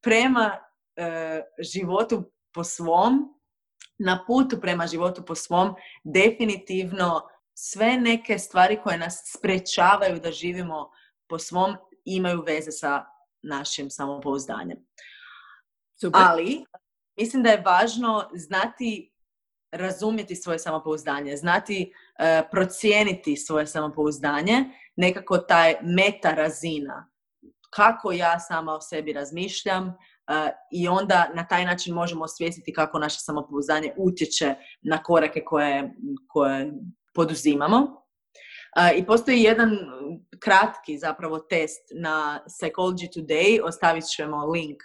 [0.01, 0.57] prema
[1.59, 2.23] životu
[2.57, 3.33] po svom,
[3.99, 7.21] na putu prema životu po svom, definitivno
[7.53, 10.89] sve neke stvari koje nas sprečavaju da živimo
[11.29, 13.05] po svom imaju veze sa
[13.41, 14.77] našim samopouzdanjem.
[16.01, 16.21] Super.
[16.23, 16.65] Ali,
[17.17, 19.13] mislim da je važno znati
[19.71, 24.65] razumjeti svoje samopouzdanje, znati uh, procijeniti svoje samopouzdanje,
[24.95, 27.09] nekako taj meta razina.
[27.69, 29.97] Kako ja sama o sebi razmišljam,
[30.71, 35.93] i onda na taj način možemo osvijestiti kako naše samopouzdanje utječe na korake koje,
[36.27, 36.71] koje
[37.13, 38.03] poduzimamo.
[38.95, 39.77] I postoji jedan
[40.39, 44.77] kratki zapravo test na Psychology Today, ostavit ćemo link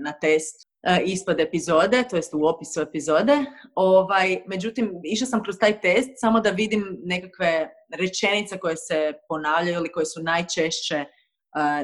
[0.00, 0.70] na test
[1.04, 3.38] ispod epizode, to jest u opisu epizode.
[3.74, 9.76] Ovaj, međutim, išla sam kroz taj test samo da vidim nekakve rečenice koje se ponavljaju
[9.76, 11.04] ili koje su najčešće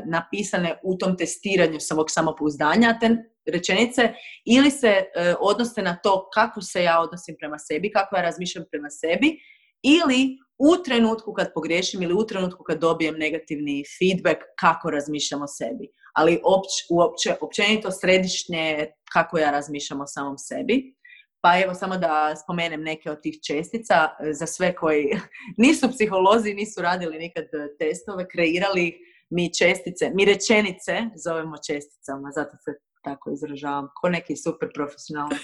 [0.05, 4.12] napisane u tom testiranju samog samopouzdanja, te rečenice,
[4.44, 8.64] ili se e, odnose na to kako se ja odnosim prema sebi, kako ja razmišljam
[8.70, 9.38] prema sebi,
[9.83, 15.46] ili u trenutku kad pogriješim ili u trenutku kad dobijem negativni feedback kako razmišljam o
[15.46, 15.88] sebi.
[16.14, 20.96] Ali opć, uopće, općenito središnje kako ja razmišljam o samom sebi.
[21.40, 25.07] Pa evo samo da spomenem neke od tih čestica e, za sve koji
[25.64, 27.44] nisu psiholozi, nisu radili nikad
[27.79, 28.98] testove, kreirali
[29.31, 32.71] mi čestice, mi rečenice zovemo česticama, zato se
[33.03, 35.43] tako izražavam, ko neki super profesionalac.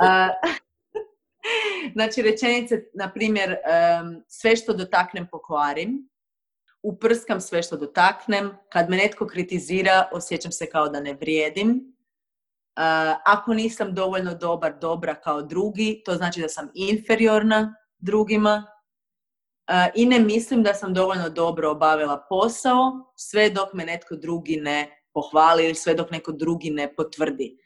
[1.94, 3.56] znači, rečenice, na primjer,
[4.28, 6.08] sve što dotaknem pokvarim,
[6.82, 11.96] uprskam sve što dotaknem, kad me netko kritizira, osjećam se kao da ne vrijedim,
[13.24, 18.66] ako nisam dovoljno dobar, dobra kao drugi, to znači da sam inferiorna drugima,
[19.94, 25.04] i ne mislim da sam dovoljno dobro obavila posao sve dok me netko drugi ne
[25.14, 27.58] pohvali ili sve dok neko drugi ne potvrdi.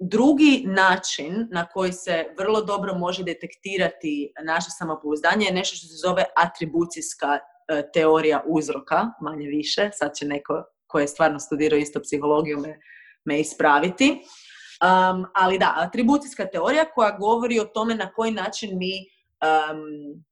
[0.00, 5.94] Drugi način na koji se vrlo dobro može detektirati naše samopouzdanje je nešto što se
[6.06, 9.90] zove atribucijska e, teorija uzroka, manje više.
[9.92, 12.78] Sad će neko ko je stvarno studirao isto psihologiju me,
[13.24, 14.10] me ispraviti.
[14.10, 20.24] Um, ali da, atribucijska teorija koja govori o tome na koji način mi um,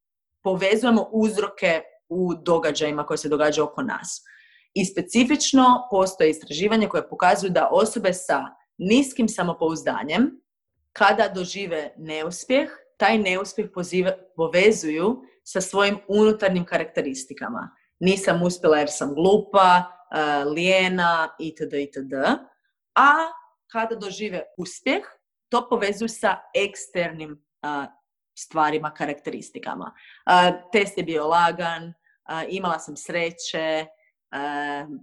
[0.47, 4.21] povezujemo uzroke u događajima koje se događaju oko nas.
[4.73, 8.45] I specifično postoje istraživanje koje pokazuju da osobe sa
[8.77, 10.31] niskim samopouzdanjem,
[10.93, 13.69] kada dožive neuspjeh, taj neuspjeh
[14.35, 17.69] povezuju sa svojim unutarnjim karakteristikama.
[17.99, 21.73] Nisam uspjela jer sam glupa, uh, lijena itd.
[21.73, 22.13] itd.
[22.95, 23.11] A
[23.71, 25.03] kada dožive uspjeh,
[25.49, 27.43] to povezuju sa eksternim
[28.37, 29.93] stvarima, karakteristikama.
[30.71, 31.93] Test je bio lagan,
[32.49, 33.85] imala sam sreće,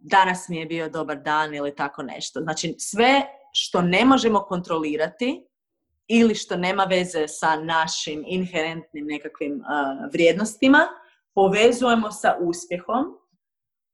[0.03, 2.41] danas mi je bio dobar dan ili tako nešto.
[2.41, 5.47] Znači sve što ne možemo kontrolirati
[6.07, 9.63] ili što nema veze sa našim inherentnim nekakvim
[10.13, 10.89] vrijednostima,
[11.35, 13.05] povezujemo sa uspjehom,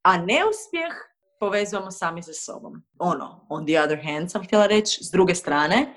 [0.02, 0.92] a neuspjeh
[1.40, 2.82] povezujemo sami sa sobom.
[2.98, 5.94] Ono, on the other hand sam htjela reći, s druge strane,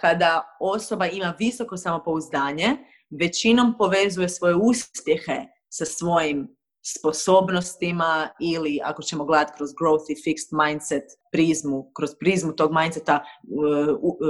[0.00, 2.76] kada osoba ima visoko samopouzdanje,
[3.10, 10.66] većinom povezuje svoje uspjehe sa svojim sposobnostima ili ako ćemo gledati kroz growth i fixed
[10.66, 13.24] mindset prizmu, kroz prizmu tog mindseta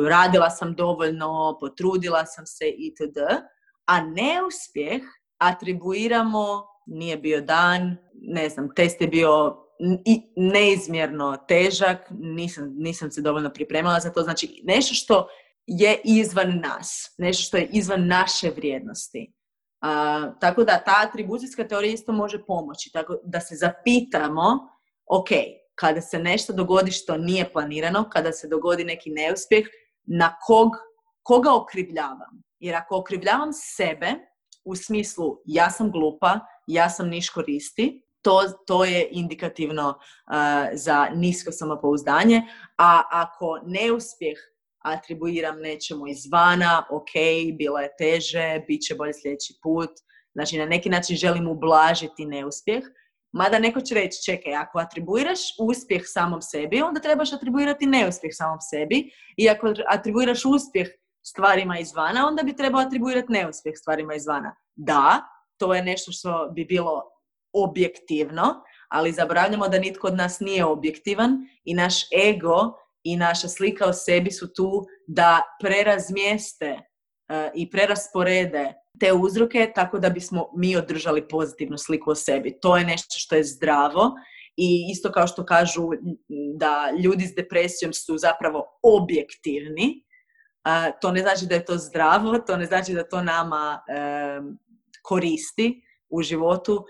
[0.08, 3.18] radila sam dovoljno, potrudila sam se itd.
[3.86, 5.02] A neuspjeh
[5.38, 9.63] atribuiramo, nije bio dan, ne znam, test je bio
[10.04, 14.22] i neizmjerno težak, nisam, nisam se dovoljno pripremala za to.
[14.22, 15.28] Znači, nešto što
[15.66, 19.32] je izvan nas, nešto što je izvan naše vrijednosti.
[20.40, 22.90] tako da ta atribucijska teorija isto može pomoći.
[22.92, 24.68] Tako da se zapitamo,
[25.06, 25.28] ok,
[25.74, 29.66] kada se nešto dogodi što nije planirano, kada se dogodi neki neuspjeh,
[30.02, 30.70] na kog,
[31.22, 32.42] koga okrivljavam?
[32.58, 34.14] Jer ako okrivljavam sebe,
[34.64, 39.94] u smislu ja sam glupa, ja sam niš koristi, to, to je indikativno
[40.72, 42.42] za nisko samopouzdanje,
[42.78, 44.38] a ako neuspjeh
[44.84, 47.12] atribuiram nečemu izvana, ok,
[47.58, 49.90] bilo je teže, bit će bolje sljedeći put,
[50.32, 52.84] znači na neki način želim ublažiti neuspjeh,
[53.34, 58.60] Mada neko će reći, čekaj, ako atribuiraš uspjeh samom sebi, onda trebaš atribuirati neuspjeh samom
[58.60, 59.10] sebi.
[59.36, 60.88] I ako atribuiraš uspjeh
[61.26, 64.56] stvarima izvana, onda bi trebao atribuirati neuspjeh stvarima izvana.
[64.76, 65.20] Da,
[65.58, 67.02] to je nešto što bi bilo
[67.54, 71.94] objektivno, ali zaboravljamo da nitko od nas nije objektivan i naš
[72.28, 79.72] ego i naša slika o sebi su tu da prerazmjeste uh, i prerasporede te uzroke
[79.74, 82.58] tako da bismo mi održali pozitivnu sliku o sebi.
[82.60, 84.12] To je nešto što je zdravo
[84.56, 85.82] i isto kao što kažu
[86.56, 90.04] da ljudi s depresijom su zapravo objektivni,
[91.00, 93.80] to ne znači da je to zdravo, to ne znači da to nama
[95.02, 96.84] koristi u životu,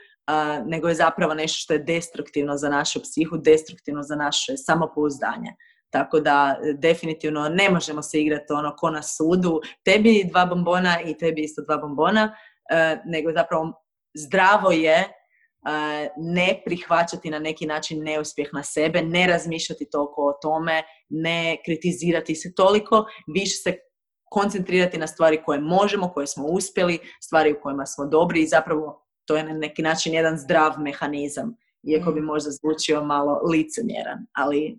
[0.67, 5.55] nego je zapravo nešto što je destruktivno za našu psihu, destruktivno za naše samopouzdanje.
[5.91, 11.19] Tako da definitivno ne možemo se igrati ono ko na sudu, tebi dva bombona i
[11.19, 12.37] tebi isto dva bombona,
[12.71, 13.73] e, nego zapravo
[14.15, 15.09] zdravo je e,
[16.17, 22.35] ne prihvaćati na neki način neuspjeh na sebe, ne razmišljati toliko o tome, ne kritizirati
[22.35, 23.79] se toliko, više se
[24.31, 29.04] koncentrirati na stvari koje možemo, koje smo uspjeli, stvari u kojima smo dobri i zapravo
[29.25, 32.25] to je na neki način jedan zdrav mehanizam, iako bi mm.
[32.25, 34.79] možda zvučio malo licemjeran, ali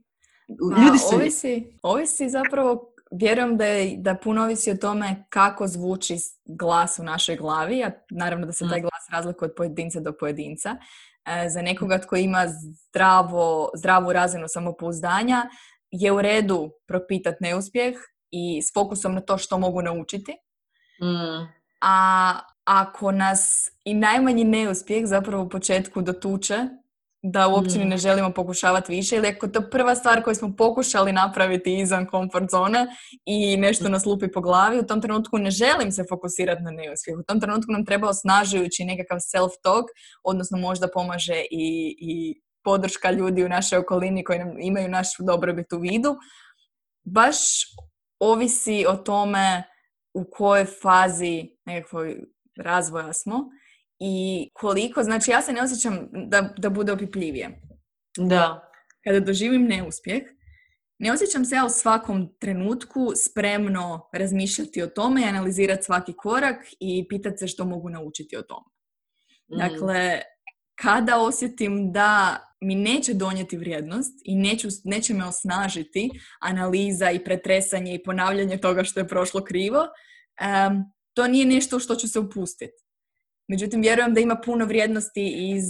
[0.49, 1.15] Ljudi su...
[1.15, 7.03] Ovisi, ovisi zapravo, vjerujem da, je, da puno ovisi o tome kako zvuči glas u
[7.03, 8.81] našoj glavi, a naravno da se taj mm.
[8.81, 10.75] glas razlikuje od pojedinca do pojedinca.
[11.25, 15.49] E, za nekoga tko ima zdravo, zdravu razinu samopouzdanja
[15.91, 17.95] je u redu propitati neuspjeh
[18.31, 20.31] i s fokusom na to što mogu naučiti.
[21.01, 21.47] Mm.
[21.81, 22.34] A
[22.65, 26.58] ako nas i najmanji neuspjeh zapravo u početku dotuče,
[27.32, 27.99] da uopće ni ne mm.
[27.99, 32.88] želimo pokušavati više ili ako to prva stvar koju smo pokušali napraviti izvan komfort zone
[33.25, 37.17] i nešto nas lupi po glavi, u tom trenutku ne želim se fokusirati na neuspjeh.
[37.17, 39.84] U tom trenutku nam treba osnažujući nekakav self-talk,
[40.23, 45.73] odnosno možda pomaže i, i podrška ljudi u našoj okolini koji nam imaju našu dobrobit
[45.73, 46.15] u vidu.
[47.04, 47.38] Baš
[48.19, 49.63] ovisi o tome
[50.13, 53.50] u kojoj fazi nekakvoj razvoja smo
[54.00, 57.62] i koliko, znači ja se ne osjećam da, da bude opipljivije.
[58.18, 58.72] Da.
[59.04, 60.24] Kada doživim neuspjeh,
[61.00, 66.65] ne osjećam se ja u svakom trenutku spremno razmišljati o tome i analizirati svaki korak
[66.80, 68.65] i pitati se što mogu naučiti o tome.
[69.52, 69.58] Mm.
[69.58, 70.22] Dakle,
[70.82, 76.10] kada osjetim da mi neće donijeti vrijednost i neću, neće me osnažiti
[76.41, 81.95] analiza i pretresanje i ponavljanje toga što je prošlo krivo, um, to nije nešto što
[81.95, 82.84] ću se upustiti.
[83.47, 85.63] Međutim, vjerujem da ima puno vrijednosti iz,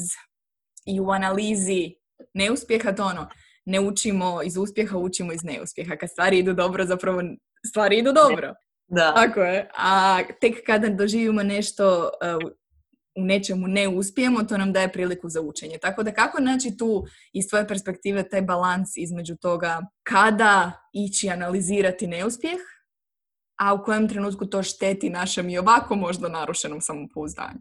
[0.86, 1.94] i u analizi
[2.34, 3.30] neuspjeha, to ono,
[3.66, 5.96] ne učimo iz uspjeha, učimo iz neuspjeha.
[5.96, 7.22] Kad stvari idu dobro, zapravo
[7.68, 8.54] stvari idu dobro.
[8.88, 9.14] Da.
[9.16, 9.70] Tako je.
[9.78, 12.10] A tek kada doživimo nešto
[12.44, 12.52] uh,
[13.18, 15.78] u nečemu ne uspijemo, to nam daje priliku za učenje.
[15.78, 22.08] Tako da kako naći tu iz tvoje perspektive taj balans između toga kada ići analizirati
[22.08, 22.60] neuspjeh,
[23.58, 27.60] a u kojem trenutku to šteti našem i ovako možda narušenom samopouzdanju?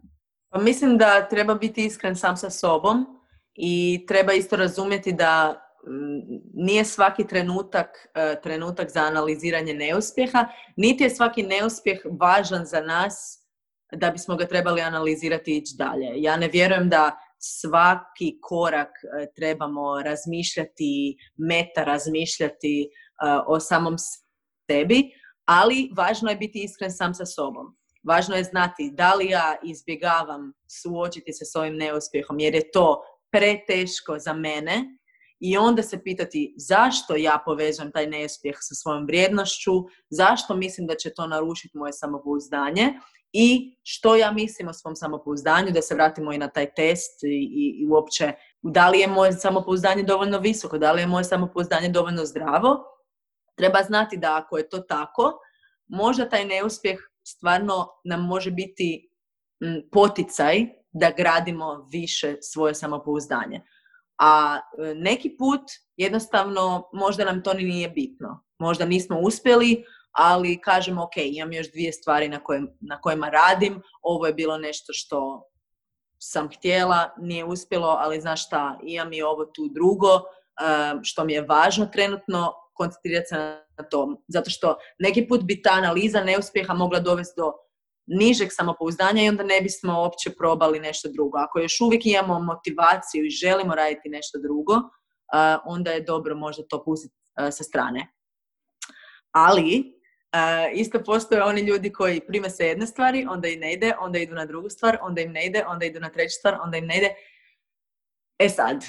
[0.49, 3.05] Pa mislim da treba biti iskren sam sa sobom
[3.53, 11.03] i treba isto razumjeti da mm, nije svaki trenutak e, trenutak za analiziranje neuspjeha, niti
[11.03, 13.45] je svaki neuspjeh važan za nas
[13.91, 16.11] da bismo ga trebali analizirati i ići dalje.
[16.15, 22.87] Ja ne vjerujem da svaki korak e, trebamo razmišljati, meta razmišljati e,
[23.47, 23.95] o samom
[24.71, 25.11] sebi,
[25.45, 27.75] ali važno je biti iskren sam sa sobom.
[28.03, 33.01] Važno je znati da li ja izbjegavam suočiti se s ovim neuspjehom jer je to
[33.31, 34.97] preteško za mene
[35.39, 39.71] i onda se pitati zašto ja povežem taj neuspjeh sa svojom vrijednošću,
[40.09, 42.93] zašto mislim da će to narušiti moje samopouzdanje
[43.33, 47.49] i što ja mislim o svom samopouzdanju, da se vratimo i na taj test i,
[47.81, 48.31] i, uopće
[48.61, 52.94] da li je moje samopouzdanje dovoljno visoko, da li je moje samopouzdanje dovoljno zdravo
[53.55, 55.39] treba znati da ako je to tako,
[55.87, 59.09] možda taj neuspjeh stvarno nam može biti
[59.91, 63.61] poticaj da gradimo više svoje samopouzdanje.
[64.17, 65.61] A e, neki put
[65.97, 68.43] jednostavno možda nam to ni nije bitno.
[68.59, 72.39] Možda nismo uspjeli, ali kažemo ok, imam još dvije stvari na,
[72.79, 75.43] na kojima radim, ovo je bilo nešto što
[76.19, 80.21] sam htjela, nije uspjelo, ali znaš šta, imam i ovo tu drugo, e,
[81.03, 83.35] što mi je važno trenutno, koncentrirati se
[83.77, 84.23] na to.
[84.27, 87.53] Zato što neki put bi ta analiza neuspjeha mogla dovesti do
[88.07, 91.37] nižeg samopouzdanja i onda ne bismo uopće probali nešto drugo.
[91.37, 94.73] Ako još uvijek imamo motivaciju i želimo raditi nešto drugo,
[95.65, 98.07] onda je dobro možda to pustiti sa strane.
[99.31, 99.95] Ali,
[100.73, 104.35] isto postoje oni ljudi koji prime se jedne stvari, onda im ne ide, onda idu
[104.35, 106.97] na drugu stvar, onda im ne ide, onda idu na treću stvar, onda im ne
[106.97, 107.15] ide.
[108.39, 108.85] E sad,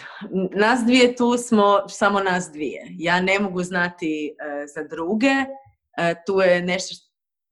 [0.52, 2.86] nas dvije tu smo samo nas dvije.
[2.98, 5.32] Ja ne mogu znati e, za druge.
[5.98, 7.06] E, tu je nešto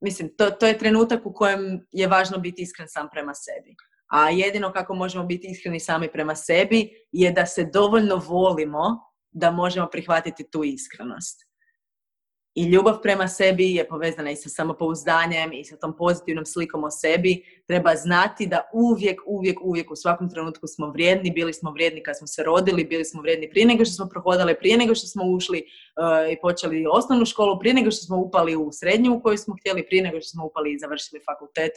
[0.04, 3.76] mislim, to, to je trenutak u kojem je važno biti iskren sam prema sebi.
[4.12, 9.50] A jedino kako možemo biti iskreni sami prema sebi je da se dovoljno volimo da
[9.50, 11.40] možemo prihvatiti tu iskrenost.
[12.54, 16.90] I ljubav prema sebi je povezana i sa samopouzdanjem i sa tom pozitivnom slikom o
[16.90, 17.42] sebi.
[17.66, 21.30] Treba znati da uvijek, uvijek, uvijek u svakom trenutku smo vrijedni.
[21.30, 24.58] Bili smo vrijedni kad smo se rodili, bili smo vrijedni prije nego što smo prohodali,
[24.58, 28.56] prije nego što smo ušli uh, i počeli osnovnu školu, prije nego što smo upali
[28.56, 31.72] u srednju u koju smo htjeli, prije nego što smo upali i završili fakultet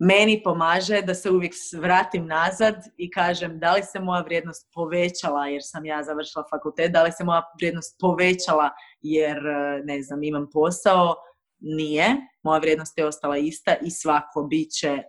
[0.00, 5.46] meni pomaže da se uvijek vratim nazad i kažem da li se moja vrijednost povećala
[5.46, 8.70] jer sam ja završila fakultet, da li se moja vrijednost povećala
[9.02, 11.14] jer, e, ne znam, imam posao,
[11.58, 12.16] nije.
[12.42, 15.02] Moja vrijednost je ostala ista i svako biće, e,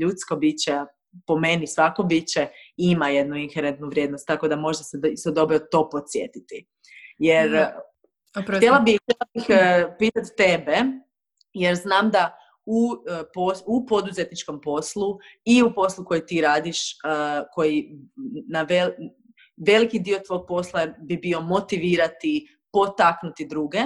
[0.00, 0.80] ljudsko biće,
[1.26, 5.88] po meni svako biće ima jednu inherentnu vrijednost, tako da možda se isto dobro to
[5.90, 6.66] podsjetiti.
[7.18, 7.66] Jer
[8.56, 9.46] htjela bih, htjela bih
[9.98, 10.76] pitati tebe,
[11.54, 13.22] jer znam da u, e,
[13.66, 16.96] u poduzetničkom poslu i u poslu koji ti radiš, e,
[17.52, 17.98] koji
[18.48, 18.66] na
[19.56, 23.80] veliki dio tvog posla bi bio motivirati, potaknuti druge.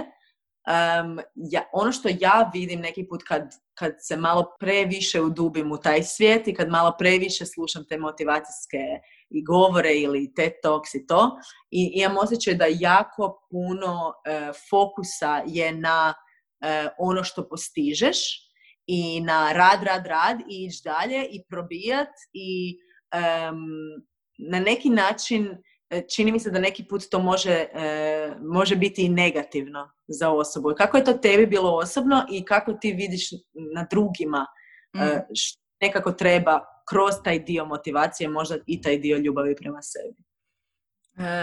[1.35, 3.43] ja, ono što ja vidim neki put kad,
[3.75, 8.79] kad se malo previše udubim u taj svijet i kad malo previše slušam te motivacijske
[9.31, 11.31] i govore ili te talks i to,
[11.71, 16.15] i imam osjećaj da jako puno e, fokusa je na
[16.99, 18.46] ono što postižeš,
[18.87, 22.79] i na rad, rad, rad i ići dalje i probijat i
[24.39, 25.49] na neki način
[25.91, 30.31] e, čini mi se da neki put to može, e, može biti i negativno za
[30.31, 30.75] osobu.
[30.77, 33.31] Kako je to tebi bilo osobno i kako ti vidiš
[33.75, 34.47] na drugima
[34.97, 35.01] mm.
[35.35, 36.61] što nekako treba
[36.91, 40.27] kroz taj dio motivacije, možda i taj dio ljubavi prema sebi?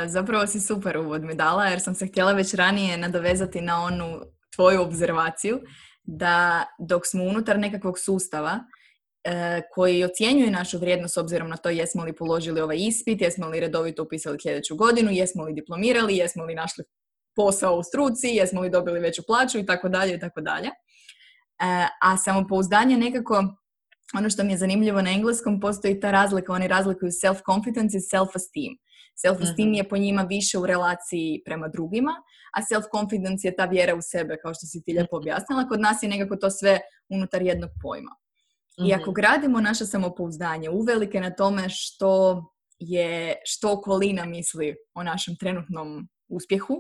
[0.08, 4.22] zapravo si super uvod mi dala jer sam se htjela već ranije nadovezati na onu
[4.56, 5.60] tvoju obzervaciju
[6.04, 8.60] da dok smo unutar nekakvog sustava
[9.24, 13.48] e, koji ocjenjuje našu vrijednost s obzirom na to jesmo li položili ovaj ispit, jesmo
[13.48, 16.84] li redovito upisali sljedeću godinu, jesmo li diplomirali, jesmo li našli
[17.36, 20.68] posao u struci, jesmo li dobili veću plaću i tako dalje i tako dalje.
[20.68, 23.44] E, a samopouzdanje nekako,
[24.18, 28.83] ono što mi je zanimljivo na engleskom, postoji ta razlika, oni razlikuju self-confidence i self-esteem.
[29.16, 29.74] Self-esteem mhm.
[29.74, 32.12] je po njima više u relaciji prema drugima,
[32.54, 35.22] a self-confidence je ta vjera u sebe, kao što si ti lijepo mhm.
[35.24, 35.68] objasnila.
[35.68, 38.16] Kod nas je nekako to sve unutar jednog pojma.
[38.88, 39.14] I ako mhm.
[39.14, 42.44] gradimo naše samopouzdanje uvelike na tome što
[42.80, 46.76] je, što okolina misli o našem trenutnom uspjehu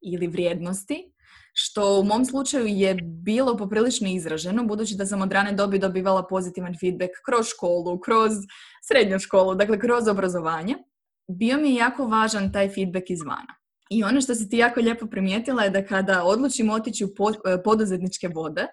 [0.00, 1.12] ili vrijednosti,
[1.52, 6.26] što u mom slučaju je bilo poprilično izraženo, budući da sam od rane dobi dobivala
[6.26, 8.32] pozitivan feedback kroz školu, kroz
[8.88, 10.74] srednju školu, dakle kroz obrazovanje
[11.28, 13.54] bio mi je jako važan taj feedback izvana.
[13.90, 17.62] I ono što si ti jako lijepo primijetila je da kada odlučimo otići u e,
[17.62, 18.66] poduzetničke vode,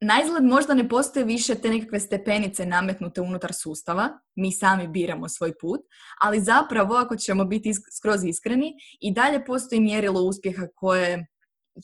[0.00, 5.58] najzgled možda ne postoje više te nekakve stepenice nametnute unutar sustava, mi sami biramo svoj
[5.60, 5.80] put,
[6.20, 11.26] ali zapravo ako ćemo biti skroz iskreni i dalje postoji mjerilo uspjeha koje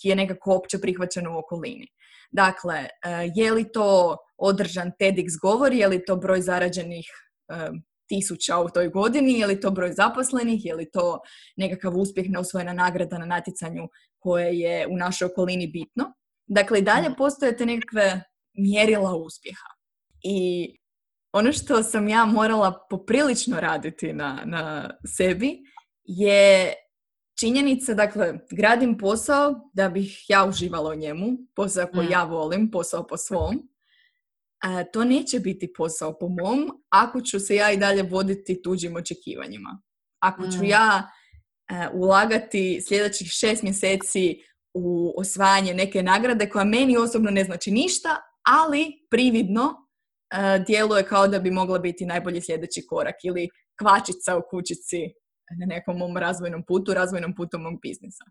[0.03, 1.87] je nekako opće prihvaćeno u okolini.
[2.31, 2.89] Dakle, e,
[3.35, 7.07] je li to održan TEDx govor, je li to broj zarađenih
[7.49, 7.71] e,
[8.09, 11.21] tisuća u toj godini, je li to broj zaposlenih, je li to
[11.57, 13.89] nekakav uspjeh na usvojena nagrada na natjecanju
[14.19, 16.13] koje je u našoj okolini bitno.
[16.47, 17.17] Dakle, i dalje mhm.
[17.19, 18.23] postoje te nekakve
[18.55, 19.69] mjerila uspjeha.
[20.23, 20.69] I
[21.33, 25.59] ono što sam ja morala poprilično raditi na, na sebi
[26.05, 26.75] je
[27.41, 31.27] činjenica, dakle, gradim posao da bih ja uživala u njemu,
[31.57, 32.11] posao koji mm.
[32.11, 33.69] ja volim, posao po svom,
[34.93, 39.83] to neće biti posao po mom ako ću se ja i dalje voditi tuđim očekivanjima.
[40.23, 40.65] Ako ću mm.
[40.65, 41.11] ja
[41.93, 44.37] ulagati sljedećih šest mjeseci
[44.75, 49.75] u osvajanje neke nagrade koja meni osobno ne znači ništa, ali prividno
[50.67, 53.49] djeluje kao da bi mogla biti najbolji sljedeći korak ili
[53.83, 54.99] kvačica u kućici
[55.61, 58.25] na nekom mom razvojnom putu, razvojnom putu mog biznisa.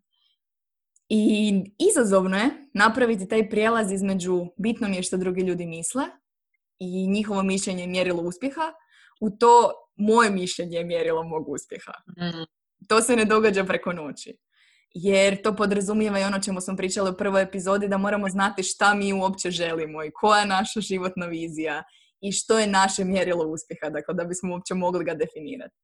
[1.09, 1.53] I
[1.89, 6.03] izazovno je napraviti taj prijelaz između bitno mi je što drugi ljudi misle
[6.83, 8.73] i njihovo mišljenje je mjerilo uspjeha,
[9.21, 11.93] u to moje mišljenje je mjerilo mog uspjeha.
[12.07, 12.43] Mm.
[12.87, 14.37] To se ne događa preko noći.
[14.93, 18.93] Jer to podrazumijeva i ono čemu smo pričali u prvoj epizodi, da moramo znati šta
[18.93, 21.83] mi uopće želimo i koja je naša životna vizija
[22.21, 25.75] i što je naše mjerilo uspjeha, dakle da bismo uopće mogli ga definirati.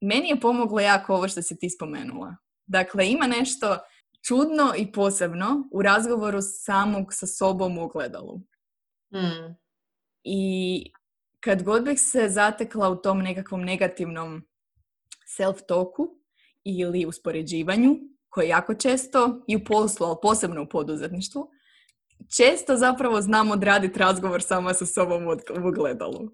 [0.00, 2.36] Meni je pomoglo jako ovo što si ti spomenula.
[2.66, 3.78] Dakle, ima nešto
[4.26, 8.40] čudno i posebno u razgovoru samog sa sobom u ogledalu.
[9.14, 9.56] Hmm.
[10.24, 10.84] I
[11.40, 14.42] kad god bih se zatekla u tom nekakvom negativnom
[15.38, 16.08] self-talku
[16.64, 17.96] ili uspoređivanju,
[18.28, 21.50] koje jako često i u poslu, ali posebno u poduzetništvu,
[22.36, 26.30] često zapravo znam odraditi razgovor sama sa sobom u ogledalu.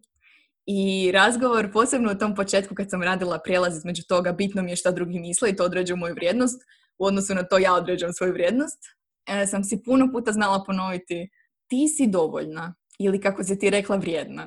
[0.66, 4.76] I razgovor, posebno u tom početku kad sam radila prijelaz između toga, bitno mi je
[4.76, 6.62] šta drugi misle i to određuju moju vrijednost,
[6.98, 8.78] u odnosu na to ja određujem svoju vrijednost,
[9.26, 11.28] e, sam si puno puta znala ponoviti
[11.66, 14.44] ti si dovoljna ili kako si ti rekla vrijedna.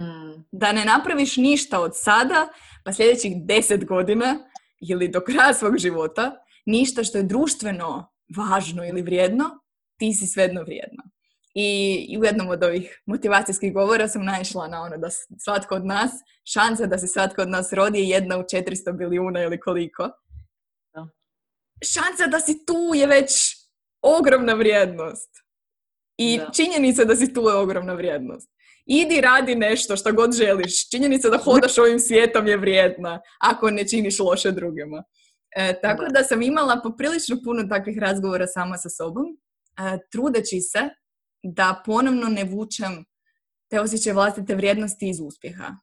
[0.00, 0.44] Mm.
[0.52, 2.48] Da ne napraviš ništa od sada,
[2.84, 4.38] pa sljedećih deset godina
[4.90, 6.32] ili do kraja svog života,
[6.66, 9.44] ništa što je društveno važno ili vrijedno,
[9.98, 11.02] ti si svejedno vrijedna.
[11.54, 15.08] I, u jednom od ovih motivacijskih govora sam naišla na ono da
[15.38, 16.10] svatko od nas,
[16.52, 20.10] šansa da se svatko od nas rodi je jedna u 400 bilijuna ili koliko
[21.82, 23.32] šansa da si tu je već
[24.02, 25.30] ogromna vrijednost.
[26.18, 26.50] I da.
[26.54, 28.50] činjenica da si tu je ogromna vrijednost.
[28.86, 30.90] Idi radi nešto što god želiš.
[30.90, 35.02] Činjenica da hodaš ovim svijetom je vrijedna ako ne činiš loše drugima.
[35.56, 36.24] E, tako da.
[36.24, 40.88] sam imala poprilično puno takvih razgovora sama sa sobom, e, trudeći se
[41.42, 43.04] da ponovno ne vučem
[43.70, 45.76] te osjećaje vlastite vrijednosti iz uspjeha.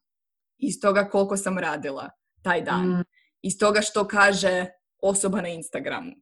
[0.58, 2.10] Iz toga koliko sam radila
[2.42, 2.88] taj dan.
[2.88, 3.04] Mm.
[3.42, 4.66] Iz toga što kaže
[5.02, 6.12] osoba na Instagramu.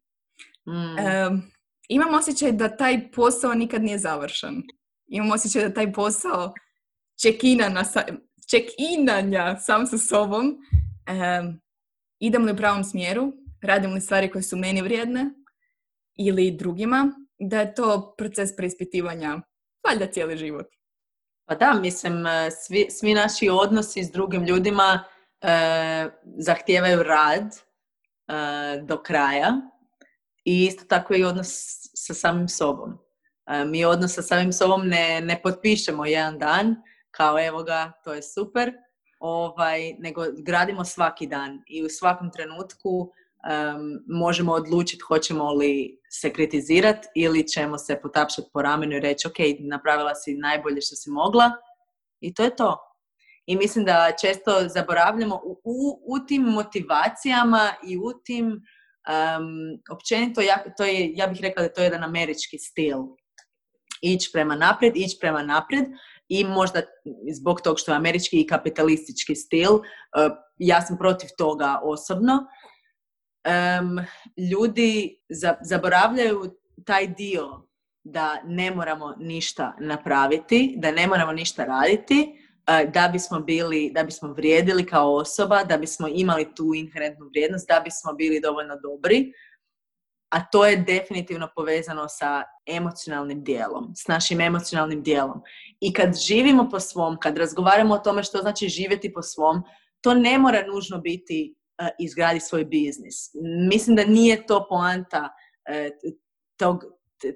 [0.66, 1.53] Mm.
[1.88, 4.62] Imam osjećaj da taj posao nikad nije završen.
[5.06, 6.54] Imam osjećaj da taj posao
[8.50, 11.60] čekinanja sam sa sobom um,
[12.18, 13.32] idem li u pravom smjeru,
[13.62, 15.30] radim li stvari koje su meni vrijedne
[16.18, 19.40] ili drugima, da je to proces preispitivanja
[19.88, 20.66] valjda cijeli život.
[21.46, 25.04] Pa da, mislim, eh, svi, svi naši odnosi s drugim ljudima
[25.40, 26.08] e,
[26.38, 27.54] zahtijevaju rad
[28.28, 29.52] E, do kraja
[30.44, 31.48] i isto tako i odnos
[31.94, 32.98] sa samim sobom.
[33.46, 36.76] E, mi odnos sa samim sobom ne, ne potpišemo jedan dan
[37.10, 38.72] kao evo ga, to je super,
[39.18, 43.10] ovaj, nego gradimo svaki dan i u svakom trenutku
[44.06, 49.34] možemo odlučiti hoćemo li se kritizirati ili ćemo se potapšati po ramenu i reći ok,
[49.58, 51.50] napravila si najbolje što si mogla
[52.20, 52.78] i to je to.
[53.46, 58.62] I mislim da često zaboravljamo u, u, tim motivacijama i u tim
[59.08, 62.98] um, općenito, ja, to je, ja bih rekla da to je jedan američki stil.
[64.02, 65.84] Ići prema naprijed, ići prema naprijed
[66.28, 66.82] i možda
[67.32, 69.82] zbog tog što je američki i kapitalistički stil, uh,
[70.58, 72.46] ja sam protiv toga osobno.
[73.82, 73.98] Um,
[74.52, 75.18] ljudi
[75.60, 76.42] zaboravljaju
[76.86, 77.66] taj dio
[78.04, 84.32] da ne moramo ništa napraviti, da ne moramo ništa raditi, da bismo bili, da bismo
[84.32, 89.32] vrijedili kao osoba, da bismo imali tu inherentnu vrijednost, da bismo bili dovoljno dobri,
[90.34, 95.42] a to je definitivno povezano sa emocionalnim dijelom, s našim emocionalnim dijelom.
[95.80, 99.62] I kad živimo po svom, kad razgovaramo o tome što znači živjeti po svom,
[100.00, 103.30] to ne mora nužno biti uh, izgradi svoj biznis.
[103.70, 105.28] Mislim da nije to poanta
[105.70, 106.10] uh,
[106.56, 106.84] tog,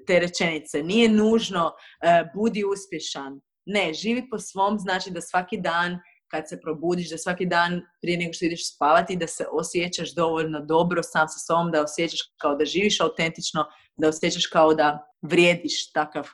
[0.07, 0.83] te rečenice.
[0.83, 6.59] Nije nužno uh, budi uspješan, ne, živi po svom znači da svaki dan kad se
[6.61, 11.27] probudiš, da svaki dan prije nego što ideš spavati, da se osjećaš dovoljno dobro sam
[11.27, 13.65] sa sobom, da osjećaš kao da živiš autentično,
[13.97, 16.27] da osjećaš kao da vrijediš takav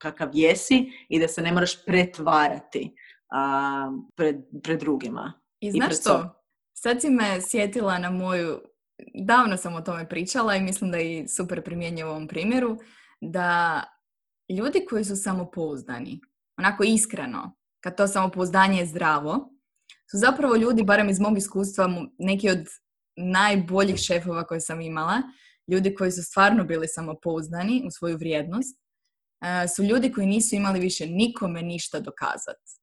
[0.00, 2.94] kakav jesi i da se ne moraš pretvarati
[3.32, 5.32] a, pred, pred drugima.
[5.60, 6.42] I znaš I što?
[6.72, 8.60] Sad si me sjetila na moju,
[9.14, 12.78] davno sam o tome pričala i mislim da i super primjenjujem u ovom primjeru,
[13.20, 13.82] da
[14.58, 16.20] ljudi koji su samopouzdani,
[16.58, 19.50] onako iskreno, kad to samopouzdanje je zdravo,
[20.10, 22.66] su zapravo ljudi, barem iz mog iskustva, neki od
[23.16, 25.22] najboljih šefova koje sam imala,
[25.72, 28.78] ljudi koji su stvarno bili samopouzdani u svoju vrijednost,
[29.40, 32.80] e, su ljudi koji nisu imali više nikome ništa dokazati.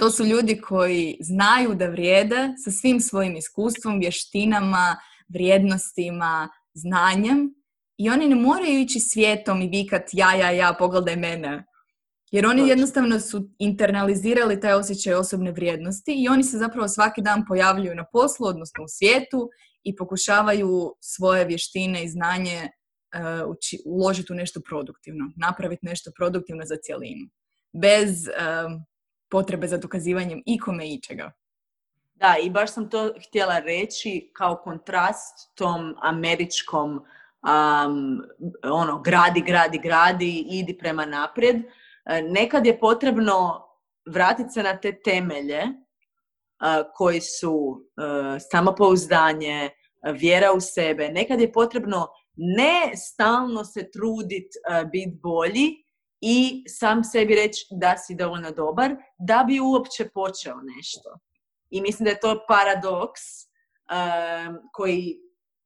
[0.00, 4.96] To su ljudi koji znaju da vrijede sa svim svojim iskustvom, vještinama,
[5.28, 7.54] vrijednostima, znanjem
[7.98, 11.64] i oni ne moraju ići svijetom i vikat ja, ja, ja, pogledaj mene
[12.30, 17.44] Jer oni jednostavno su internalizirali taj osjećaj osobne vrijednosti i oni se zapravo svaki dan
[17.48, 19.50] pojavljuju na poslu, odnosno u svijetu
[19.82, 22.68] i pokušavaju svoje vještine i znanje
[23.46, 23.54] uh,
[23.84, 27.28] uložiti u nešto produktivno, napraviti nešto produktivno za cjelinu.
[27.72, 28.28] Bez
[29.30, 31.32] potrebe za dokazivanjem ikome ičega.
[32.14, 38.22] Da, i baš sam to htjela reći kao kontrast tom američkom um,
[38.62, 41.56] ono, gradi, gradi, gradi, idi prema naprijed.
[42.06, 43.66] E, nekad je potrebno
[44.10, 49.70] vratiti se na te temelje uh, koji su uh, samopouzdanje,
[50.12, 51.08] vjera u sebe.
[51.08, 54.52] Nekad je potrebno ne stalno se trudit
[54.92, 55.86] biti bolji
[56.20, 61.18] i sam sebi reći da si dovoljno dobar da bi uopće počeo nešto.
[61.70, 63.22] I mislim da je to paradoks
[64.72, 65.18] koji,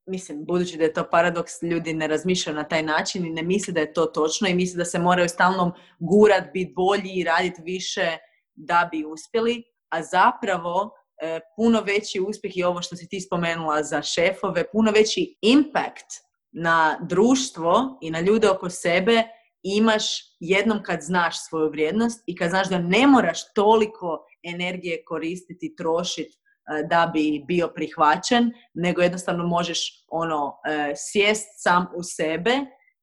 [0.06, 3.72] mislim, budući da je to paradoks, ljudi ne razmišljaju na taj način i ne misle
[3.72, 7.62] da je to točno i misle da se moraju stalno gurat, biti bolji i raditi
[7.62, 8.16] više
[8.54, 10.90] da bi uspjeli, a zapravo
[11.22, 16.06] e, puno veći uspjeh i ovo što si ti spomenula za šefove, puno veći impact
[16.52, 19.22] na društvo i na ljude oko sebe
[19.62, 20.04] imaš
[20.40, 26.39] jednom kad znaš svoju vrijednost i kad znaš da ne moraš toliko energije koristiti, trošiti
[26.88, 32.52] da bi bio prihvaćen, nego jednostavno možeš ono e, sjest sam u sebe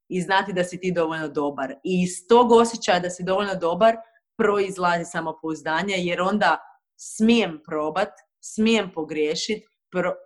[0.08, 1.74] i znati da si ti dovoljno dobar.
[1.84, 3.96] I iz tog osjećaja da si dovoljno dobar
[4.38, 6.58] proizlazi samopouzdanje jer onda
[6.96, 9.66] smijem probat, smijem pogriješiti,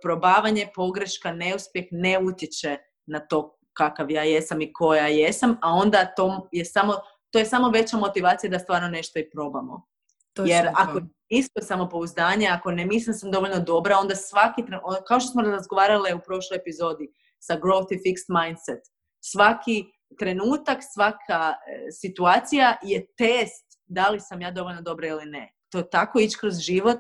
[0.03, 6.15] probavanje, pogreška, neuspjeh ne utječe na to kakav ja jesam i koja jesam, a onda
[6.17, 6.95] to je samo,
[7.31, 9.87] to je samo veća motivacija da stvarno nešto i probamo.
[10.33, 11.01] To Jer ako
[11.33, 14.63] isto samopouzdanje, ako ne mislim sam dovoljno dobra, onda svaki,
[15.07, 17.09] kao što smo razgovarali u prošloj epizodi
[17.39, 18.81] sa Growth i Fixed Mindset,
[19.21, 19.85] svaki
[20.19, 25.55] trenutak, svaka e, situacija je test da li sam ja dovoljno dobra ili ne.
[25.71, 26.99] To tako ići kroz život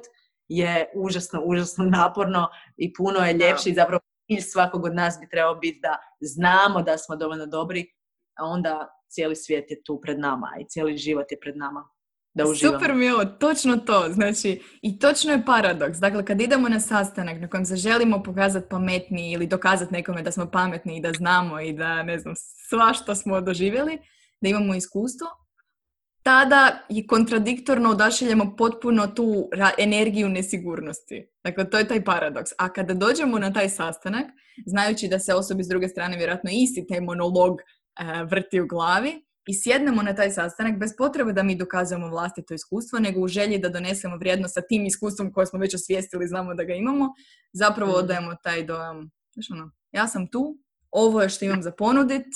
[0.48, 5.28] je užasno, užasno naporno i puno je ljepše i zapravo cilj svakog od nas bi
[5.28, 7.86] trebao biti da znamo da smo dovoljno dobri,
[8.36, 11.88] a onda cijeli svijet je tu pred nama i cijeli život je pred nama.
[12.34, 12.78] Da uživamo.
[12.78, 14.06] Super mi je ovo, točno to.
[14.10, 15.98] Znači, i točno je paradoks.
[15.98, 20.32] Dakle, kad idemo na sastanak na kojem se želimo pokazati pametni ili dokazati nekome da
[20.32, 22.34] smo pametni i da znamo i da, ne znam,
[22.68, 23.98] svašta smo doživjeli,
[24.40, 25.26] da imamo iskustvo,
[26.22, 31.28] tada je kontradiktorno odašiljemo potpuno tu energiju nesigurnosti.
[31.44, 32.50] Dakle, to je taj paradoks.
[32.58, 34.26] A kada dođemo na taj sastanak,
[34.66, 39.24] znajući da se osobi s druge strane vjerojatno isti taj monolog e, vrti u glavi,
[39.46, 43.58] i sjednemo na taj sastanak bez potrebe da mi dokazujemo vlastito iskustvo, nego u želji
[43.58, 47.08] da donesemo vrijednost sa tim iskustvom koje smo već osvijestili, znamo da ga imamo,
[47.52, 47.98] zapravo mhm.
[47.98, 49.10] odajemo taj dojam,
[49.52, 50.58] ono, ja sam tu,
[50.90, 52.26] ovo je što imam za ponudit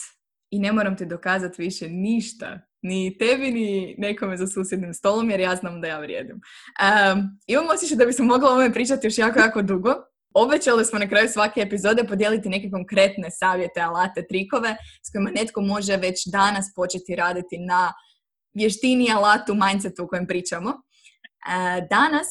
[0.51, 5.41] i ne moram ti dokazati više ništa ni tebi, ni nekome za susjednim stolom, jer
[5.41, 6.37] ja znam da ja vrijedim.
[6.37, 9.95] Um, imam osjećaj da bismo mogli o ovome pričati još jako, jako dugo.
[10.39, 14.77] Obećali smo na kraju svake epizode podijeliti neke konkretne savjete, alate, trikove
[15.07, 17.93] s kojima netko može već danas početi raditi na
[18.55, 20.69] vještini, alatu, mindsetu u kojem pričamo.
[20.69, 22.29] Uh, danas,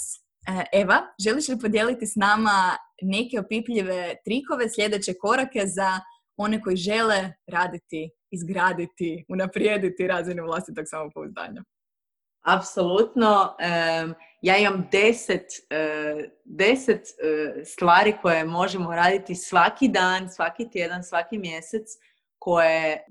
[0.50, 6.00] uh, Eva, želiš li podijeliti s nama neke opipljive trikove, sljedeće korake za
[6.38, 11.64] one koji žele raditi izgraditi, unaprijediti razinu vlastitog samopouzdanja?
[12.46, 13.56] Apsolutno.
[14.46, 21.38] Ja imam deset, e, deset e, stvari koje možemo raditi svaki dan, svaki tjedan, svaki
[21.38, 21.88] mjesec,
[22.40, 23.06] koje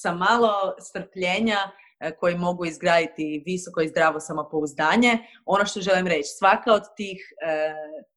[0.00, 1.58] sa malo strpljenja
[2.00, 5.18] e, koji mogu izgraditi visoko i zdravo samopouzdanje.
[5.44, 7.32] Ono što želim reći, svaka od tih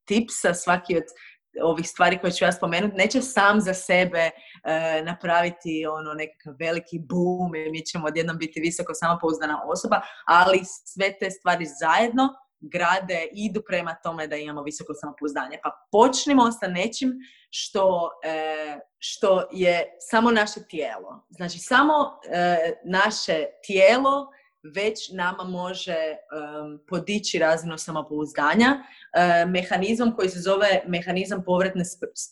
[0.05, 1.03] tipsa, svaki od
[1.61, 4.31] ovih stvari koje ću ja spomenuti neće sam za sebe e,
[5.05, 11.17] napraviti ono nekakav veliki boom i mi ćemo odjednom biti visoko samopouzdana osoba, ali sve
[11.19, 12.29] te stvari zajedno
[12.59, 15.57] grade idu prema tome da imamo visoko samopouzdanje.
[15.63, 17.13] Pa počnimo sa nečim
[17.49, 21.25] što, e, što je samo naše tijelo.
[21.29, 21.93] Znači samo
[22.31, 24.27] e, naše tijelo
[24.63, 31.83] već nama može um, podići razinu samopouzdanja uh, mehanizmom koji se zove mehanizam povratne,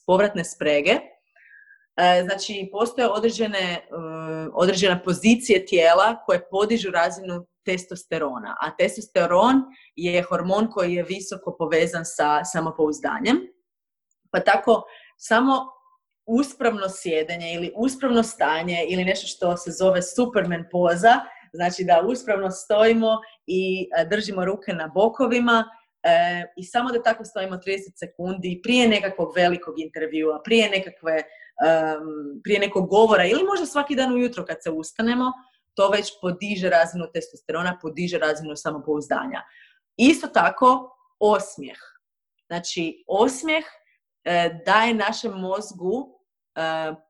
[0.06, 0.92] povratne sprege.
[0.92, 9.62] Uh, znači, postoje određene, uh, određene pozicije tijela koje podižu razinu testosterona, a testosteron
[9.96, 13.38] je hormon koji je visoko povezan sa samopouzdanjem.
[14.32, 14.84] Pa tako,
[15.18, 15.66] samo
[16.26, 21.20] uspravno sjedenje ili uspravno stanje ili nešto što se zove superman poza
[21.54, 25.66] Znači da uspravno stojimo i e, držimo ruke na bokovima
[26.04, 27.60] e, i samo da tako stojimo 30
[27.96, 31.24] sekundi prije nekakvog velikog intervjua, prije nekakve,
[32.44, 35.32] prije nekog govora ili možda svaki dan ujutro kad se ustanemo,
[35.74, 39.42] to već podiže razinu testosterona, podiže razinu samopouzdanja.
[39.98, 41.78] Isto tako, osmijeh.
[42.48, 43.66] Znači, osmijeh
[44.24, 46.22] e, daje našem mozgu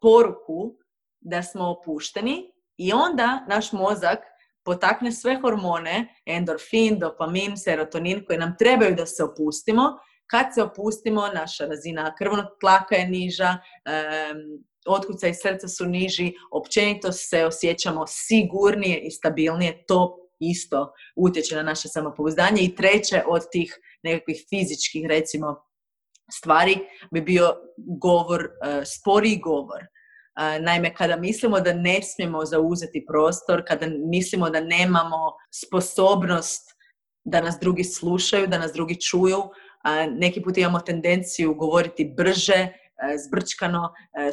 [0.02, 0.76] poruku
[1.20, 4.20] da smo opušteni i onda naš mozak
[4.64, 9.84] potakne sve hormone, endorfin, dopamin, serotonin koji nam trebaju da se opustimo.
[10.28, 13.58] Kad se opustimo, naša razina krvnog tlaka je niža,
[14.88, 21.64] otkuca i srca su niži, općenito se osjećamo sigurnije i stabilnije, to isto utječe na
[21.64, 22.62] naše samopouzdanje.
[22.62, 25.56] I treće od tih nekakvih fizičkih, recimo,
[26.32, 26.78] stvari
[27.12, 29.82] bi bio govor, uh, sporiji govor.
[30.36, 36.72] Naime, kada mislimo da ne smijemo zauzeti prostor, kada mislimo da nemamo sposobnost
[37.24, 39.44] da nas drugi slušaju, da nas drugi čuju,
[40.10, 44.32] neki put imamo tendenciju govoriti brže, e, zbrčkano, e,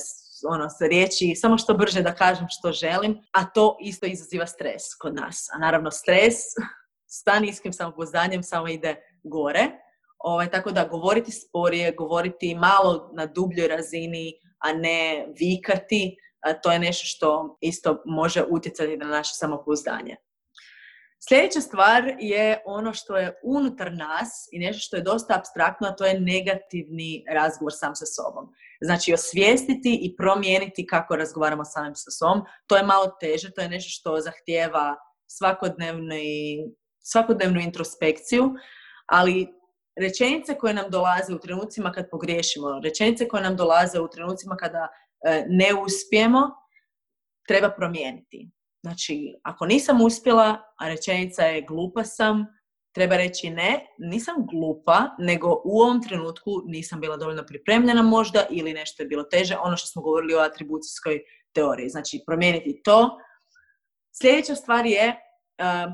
[0.49, 4.83] ono, sa riječi, samo što brže da kažem što želim, a to isto izaziva stres
[5.01, 5.49] kod nas.
[5.53, 6.35] A naravno, stres
[7.25, 9.71] sa niskim samopoznanjem samo ide gore.
[10.19, 16.17] Ovaj, tako da govoriti sporije, govoriti malo na dubljoj razini, a ne vikati,
[16.63, 20.17] to je nešto što isto može utjecati na naše samopouzdanje.
[21.29, 25.97] Sljedeća stvar je ono što je unutar nas i nešto što je dosta abstraktno, a
[25.97, 28.53] to je negativni razgovor sam sa sobom.
[28.81, 32.43] Znači osvijestiti i promijeniti kako razgovaramo samim sa sobom.
[32.67, 34.97] To je malo teže, to je nešto što zahtijeva
[37.03, 38.55] svakodnevnu introspekciju,
[39.07, 39.47] ali
[40.01, 44.89] rečenice koje nam dolaze u trenucima kad pogriješimo, rečenice koje nam dolaze u trenucima kada
[45.25, 46.51] e, ne uspijemo,
[47.49, 48.51] treba promijeniti.
[48.83, 52.47] Znači, ako nisam uspjela, a rečenica je glupa sam,
[52.95, 58.73] treba reći ne, nisam glupa, nego u ovom trenutku nisam bila dovoljno pripremljena možda ili
[58.73, 61.21] nešto je bilo teže, ono što smo govorili o atribucijskoj
[61.53, 61.89] teoriji.
[61.89, 63.19] Znači, promijeniti to.
[64.21, 65.28] Sljedeća stvar je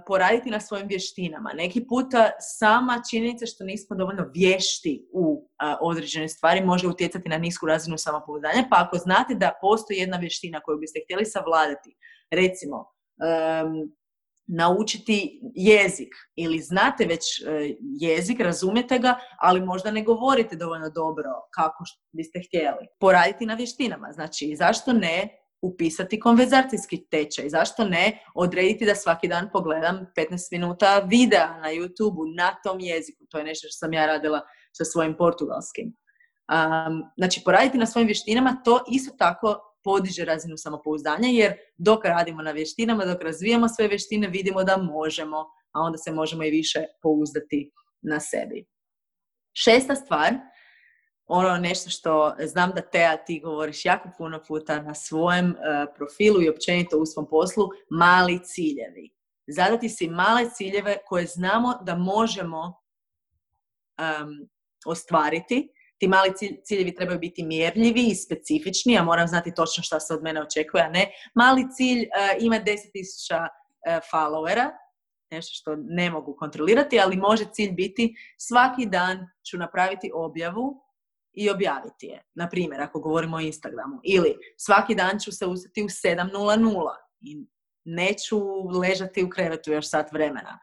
[0.06, 1.50] poraditi na svojim vještinama.
[1.54, 7.38] Neki puta sama činjenica što nismo dovoljno vješti u uh, određene stvari može utjecati na
[7.38, 11.96] nisku razinu samopouzdanja, pa ako znate da postoji jedna vještina koju biste htjeli savladati,
[12.30, 12.94] recimo
[14.46, 21.30] naučiti jezik ili znate već e, jezik, razumijete ga, ali možda ne govorite dovoljno dobro
[21.54, 22.86] kako biste htjeli.
[23.00, 27.48] Poraditi na vještinama, znači zašto ne upisati konverzacijski tečaj.
[27.48, 33.26] Zašto ne odrediti da svaki dan pogledam 15 minuta videa na YouTube na tom jeziku.
[33.30, 34.40] To je nešto što sam ja radila
[34.72, 35.86] sa svojim portugalskim.
[35.86, 42.42] Um, znači, poraditi na svojim vještinama, to isto tako podiže razinu samopouzdanja, jer dok radimo
[42.42, 45.38] na vještinama, dok razvijamo sve vještine, vidimo da možemo,
[45.72, 47.70] a onda se možemo i više pouzdati
[48.02, 48.64] na sebi.
[49.52, 50.34] Šesta stvar
[51.26, 55.54] ono nešto što znam da Teja ti govoriš jako puno puta na svojem e,
[55.96, 59.10] profilu i općenito u svom poslu, mali ciljevi.
[59.46, 62.84] Zadati si male ciljeve koje znamo da možemo
[64.86, 65.68] ostvariti.
[65.98, 66.32] Ti mali
[66.64, 70.82] ciljevi trebaju biti mjerljivi i specifični, ja moram znati točno šta se od mene očekuje,
[70.82, 73.48] a ne mali cilj uh, ima 10.000 uh,
[74.12, 74.70] followera,
[75.30, 80.84] nešto što ne mogu kontrolirati, ali može cilj biti svaki dan ću napraviti objavu
[81.34, 82.22] i objaviti je.
[82.34, 84.00] Na primjer, ako govorimo o Instagramu.
[84.04, 87.46] Ili svaki dan ću se ustati u 7.00 i
[87.84, 88.38] neću
[88.80, 90.58] ležati u krevetu još sat vremena.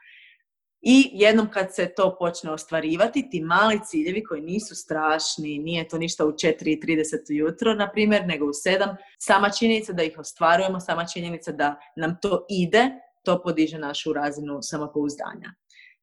[0.81, 5.97] I jednom kad se to počne ostvarivati, ti mali ciljevi koji nisu strašni, nije to
[5.97, 11.05] ništa u 4.30 jutro, na primjer, nego u 7, sama činjenica da ih ostvarujemo, sama
[11.05, 12.89] činjenica da nam to ide,
[13.23, 15.53] to podiže našu razinu samopouzdanja.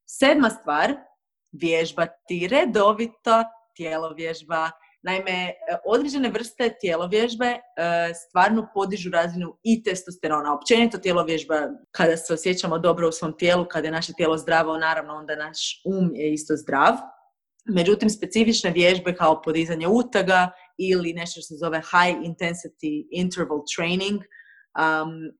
[0.05, 0.95] Sedma stvar,
[1.51, 3.43] vježbati redovito
[3.75, 4.71] tjelovježba.
[5.01, 5.53] Naime, e,
[5.85, 7.59] određene vrste tjelovježbe e,
[8.13, 10.53] stvarno podižu razinu i testosterona.
[10.53, 11.55] Općenito tjelovježba,
[11.91, 15.81] kada se osjećamo dobro u svom tijelu, kada je naše tijelo zdravo, naravno onda naš
[15.85, 16.93] um je isto zdrav.
[17.65, 24.19] Međutim, specifične vježbe kao podizanje utaga ili nešto što se zove high intensity interval training,
[24.19, 25.31] um,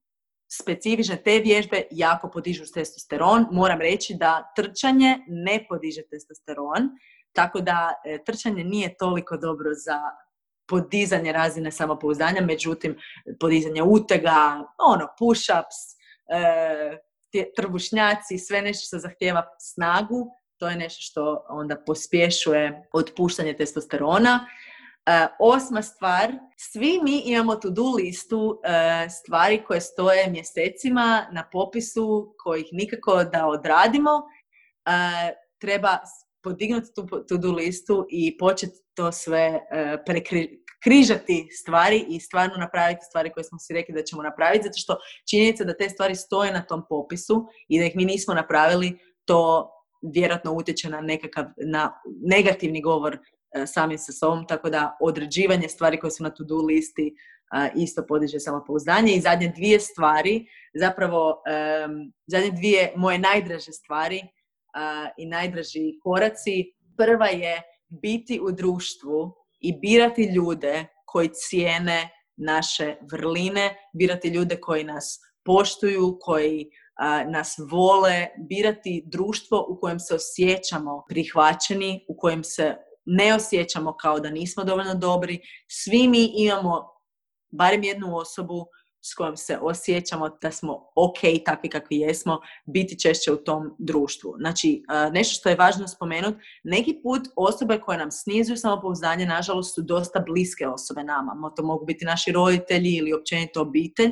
[0.52, 3.46] specifične te vježbe jako podižu testosteron.
[3.52, 6.90] Moram reći da trčanje ne podiže testosteron,
[7.34, 10.00] tako da e, trčanje nije toliko dobro za
[10.70, 12.98] podizanje razine samopouzdanja, međutim,
[13.40, 16.98] podizanje utega, ono, push-ups, e,
[17.56, 24.48] trbušnjaci, sve nešto što zahtjeva snagu, to je nešto što onda pospješuje otpuštanje testosterona.
[25.06, 32.36] E, osma stvar, svi mi imamo to-do listu e, stvari koje stoje mjesecima na popisu
[32.38, 34.12] kojih nikako da odradimo.
[35.60, 35.98] Treba
[36.44, 40.14] podignuti tu to-do listu i početi to sve uh,
[40.84, 44.98] križati stvari i stvarno napraviti stvari koje smo si rekli da ćemo napraviti, zato što
[45.30, 49.72] činjenica da te stvari stoje na tom popisu i da ih mi nismo napravili, to
[50.14, 53.18] vjerojatno utječe na nekakav na negativni govor
[53.52, 57.16] e, samim sa sobom, tako da određivanje stvari koje su na to-do listi
[57.76, 59.14] isto podiže samopouzdanje.
[59.14, 61.42] I zadnje dvije stvari, zapravo
[62.28, 64.22] zadnje dvije moje najdraže stvari
[65.18, 66.74] i najdraži koraci.
[66.98, 74.84] Prva je biti u društvu i birati ljude koji cijene naše vrline, birati ljude koji
[74.84, 76.70] nas poštuju, koji
[77.32, 84.20] nas vole, birati društvo u kojem se osjećamo prihvaćeni, u kojem se ne osjećamo kao
[84.20, 85.40] da nismo dovoljno dobri.
[85.68, 86.86] Svi mi imamo
[87.52, 88.66] barem jednu osobu
[89.02, 94.36] s kojom se osjećamo da smo ok takvi kakvi jesmo, biti češće u tom društvu.
[94.39, 99.82] Znači, nešto što je važno spomenuti, neki put osobe koje nam snizuju samopouzdanje, nažalost, su
[99.82, 101.54] dosta bliske osobe nama.
[101.56, 104.12] To mogu biti naši roditelji ili općenito obitelj.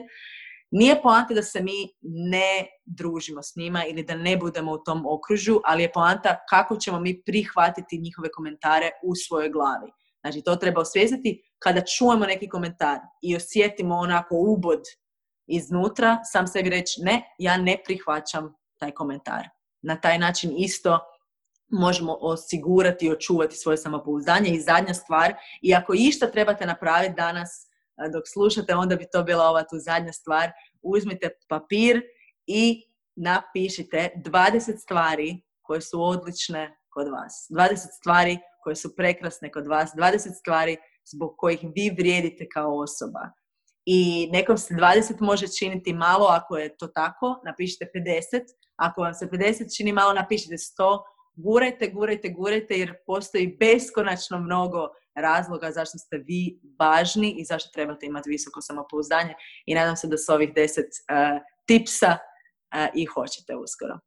[0.71, 5.05] Nije poanta da se mi ne družimo s njima ili da ne budemo u tom
[5.05, 9.91] okružju, ali je poanta kako ćemo mi prihvatiti njihove komentare u svojoj glavi.
[10.22, 14.82] Znači, to treba osvijestiti kada čujemo neki komentar i osjetimo onako ubod
[15.47, 19.49] iznutra, sam sebi reći ne, ja ne prihvaćam taj komentar.
[19.82, 20.99] Na taj način isto
[21.70, 24.49] možemo osigurati i očuvati svoje samopouzdanje.
[24.49, 27.68] I zadnja stvar, i ako išta trebate napraviti danas
[28.13, 30.51] dok slušate, onda bi to bila ova tu zadnja stvar.
[30.82, 32.01] Uzmite papir
[32.45, 32.84] i
[33.15, 37.47] napišite 20 stvari koje su odlične kod vas.
[37.51, 38.38] 20 stvari
[38.68, 43.20] koje su prekrasne kod vas, 20 stvari zbog kojih vi vrijedite kao osoba.
[43.86, 48.41] I nekom se 20 može činiti malo, ako je to tako, napišite 50.
[48.76, 50.99] Ako vam se 50 čini malo, napišite 100.
[51.36, 58.05] Gurajte, gurajte, gurajte, jer postoji beskonačno mnogo razloga zašto ste vi važni i zašto trebate
[58.05, 59.34] imati visoko samopouzdanje.
[59.65, 63.99] I nadam se da s ovih 10 uh, tipsa uh, i hoćete uskoro.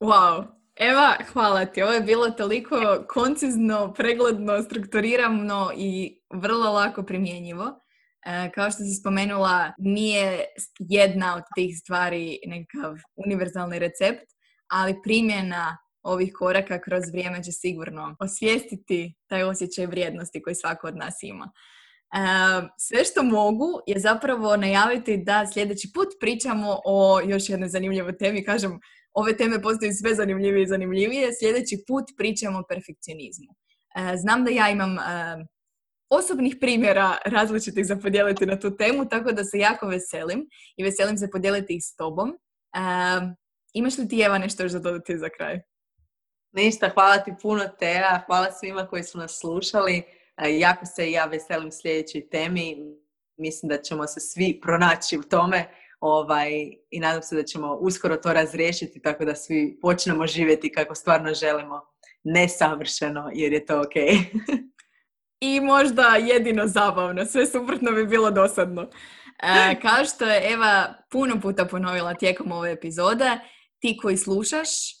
[0.00, 0.46] Wow,
[0.76, 1.82] Eva, hvala ti.
[1.82, 2.76] Ovo je bilo toliko
[3.08, 7.80] koncizno, pregledno, strukturirano i vrlo lako primjenjivo.
[8.26, 10.44] E, kao što si spomenula, nije
[10.78, 12.96] jedna od tih stvari nekakav
[13.26, 14.24] univerzalni recept,
[14.68, 20.96] ali primjena ovih koraka kroz vrijeme će sigurno osvijestiti taj osjećaj vrijednosti koji svako od
[20.96, 21.50] nas ima.
[22.14, 22.18] E,
[22.78, 28.44] sve što mogu je zapravo najaviti da sljedeći put pričamo o još jednoj zanimljivoj temi.
[28.44, 28.80] Kažem,
[29.14, 31.30] ove teme postaju sve zanimljivije i zanimljivije.
[31.38, 33.54] Sljedeći put pričamo o perfekcionizmu.
[33.96, 35.02] E, znam da ja imam e,
[36.08, 41.16] osobnih primjera različitih za podijeliti na tu temu, tako da se jako veselim i veselim
[41.16, 42.28] se podijeliti ih s tobom.
[42.30, 42.78] E,
[43.72, 45.60] imaš li ti Eva nešto još za dodati za kraj?
[46.52, 50.02] Ništa, hvala ti puno Teja, hvala svima koji su nas slušali.
[50.58, 52.76] Jako se ja veselim sljedećoj temi.
[53.36, 55.68] Mislim da ćemo se svi pronaći u tome
[56.06, 56.50] Ovaj,
[56.90, 61.34] I nadam se da ćemo uskoro to razriješiti tako da svi počnemo živjeti kako stvarno
[61.34, 61.80] želimo.
[62.24, 63.94] Nesavršeno, jer je to ok.
[65.40, 67.24] I možda jedino zabavno.
[67.24, 68.82] Sve suprotno bi bilo dosadno.
[69.42, 73.38] E, kao što je Eva puno puta ponovila tijekom ove epizode,
[73.78, 74.96] ti koji slušaš, e,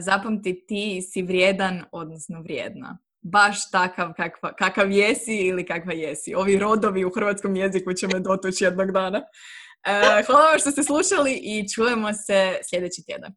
[0.00, 2.98] zapamti ti si vrijedan, odnosno vrijedna.
[3.22, 6.34] Baš takav kakva, kakav jesi ili kakva jesi.
[6.34, 9.22] Ovi rodovi u hrvatskom jeziku će me dotući jednog dana.
[9.86, 13.34] Uh, hvala vam što ste slušali i čujemo se sljedeći tjedan.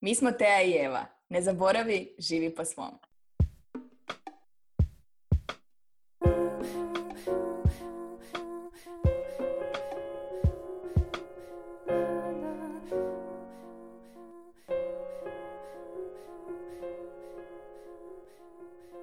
[0.00, 1.06] Mi smo Teja i Eva.
[1.28, 2.98] Ne zaboravi, živi po svom.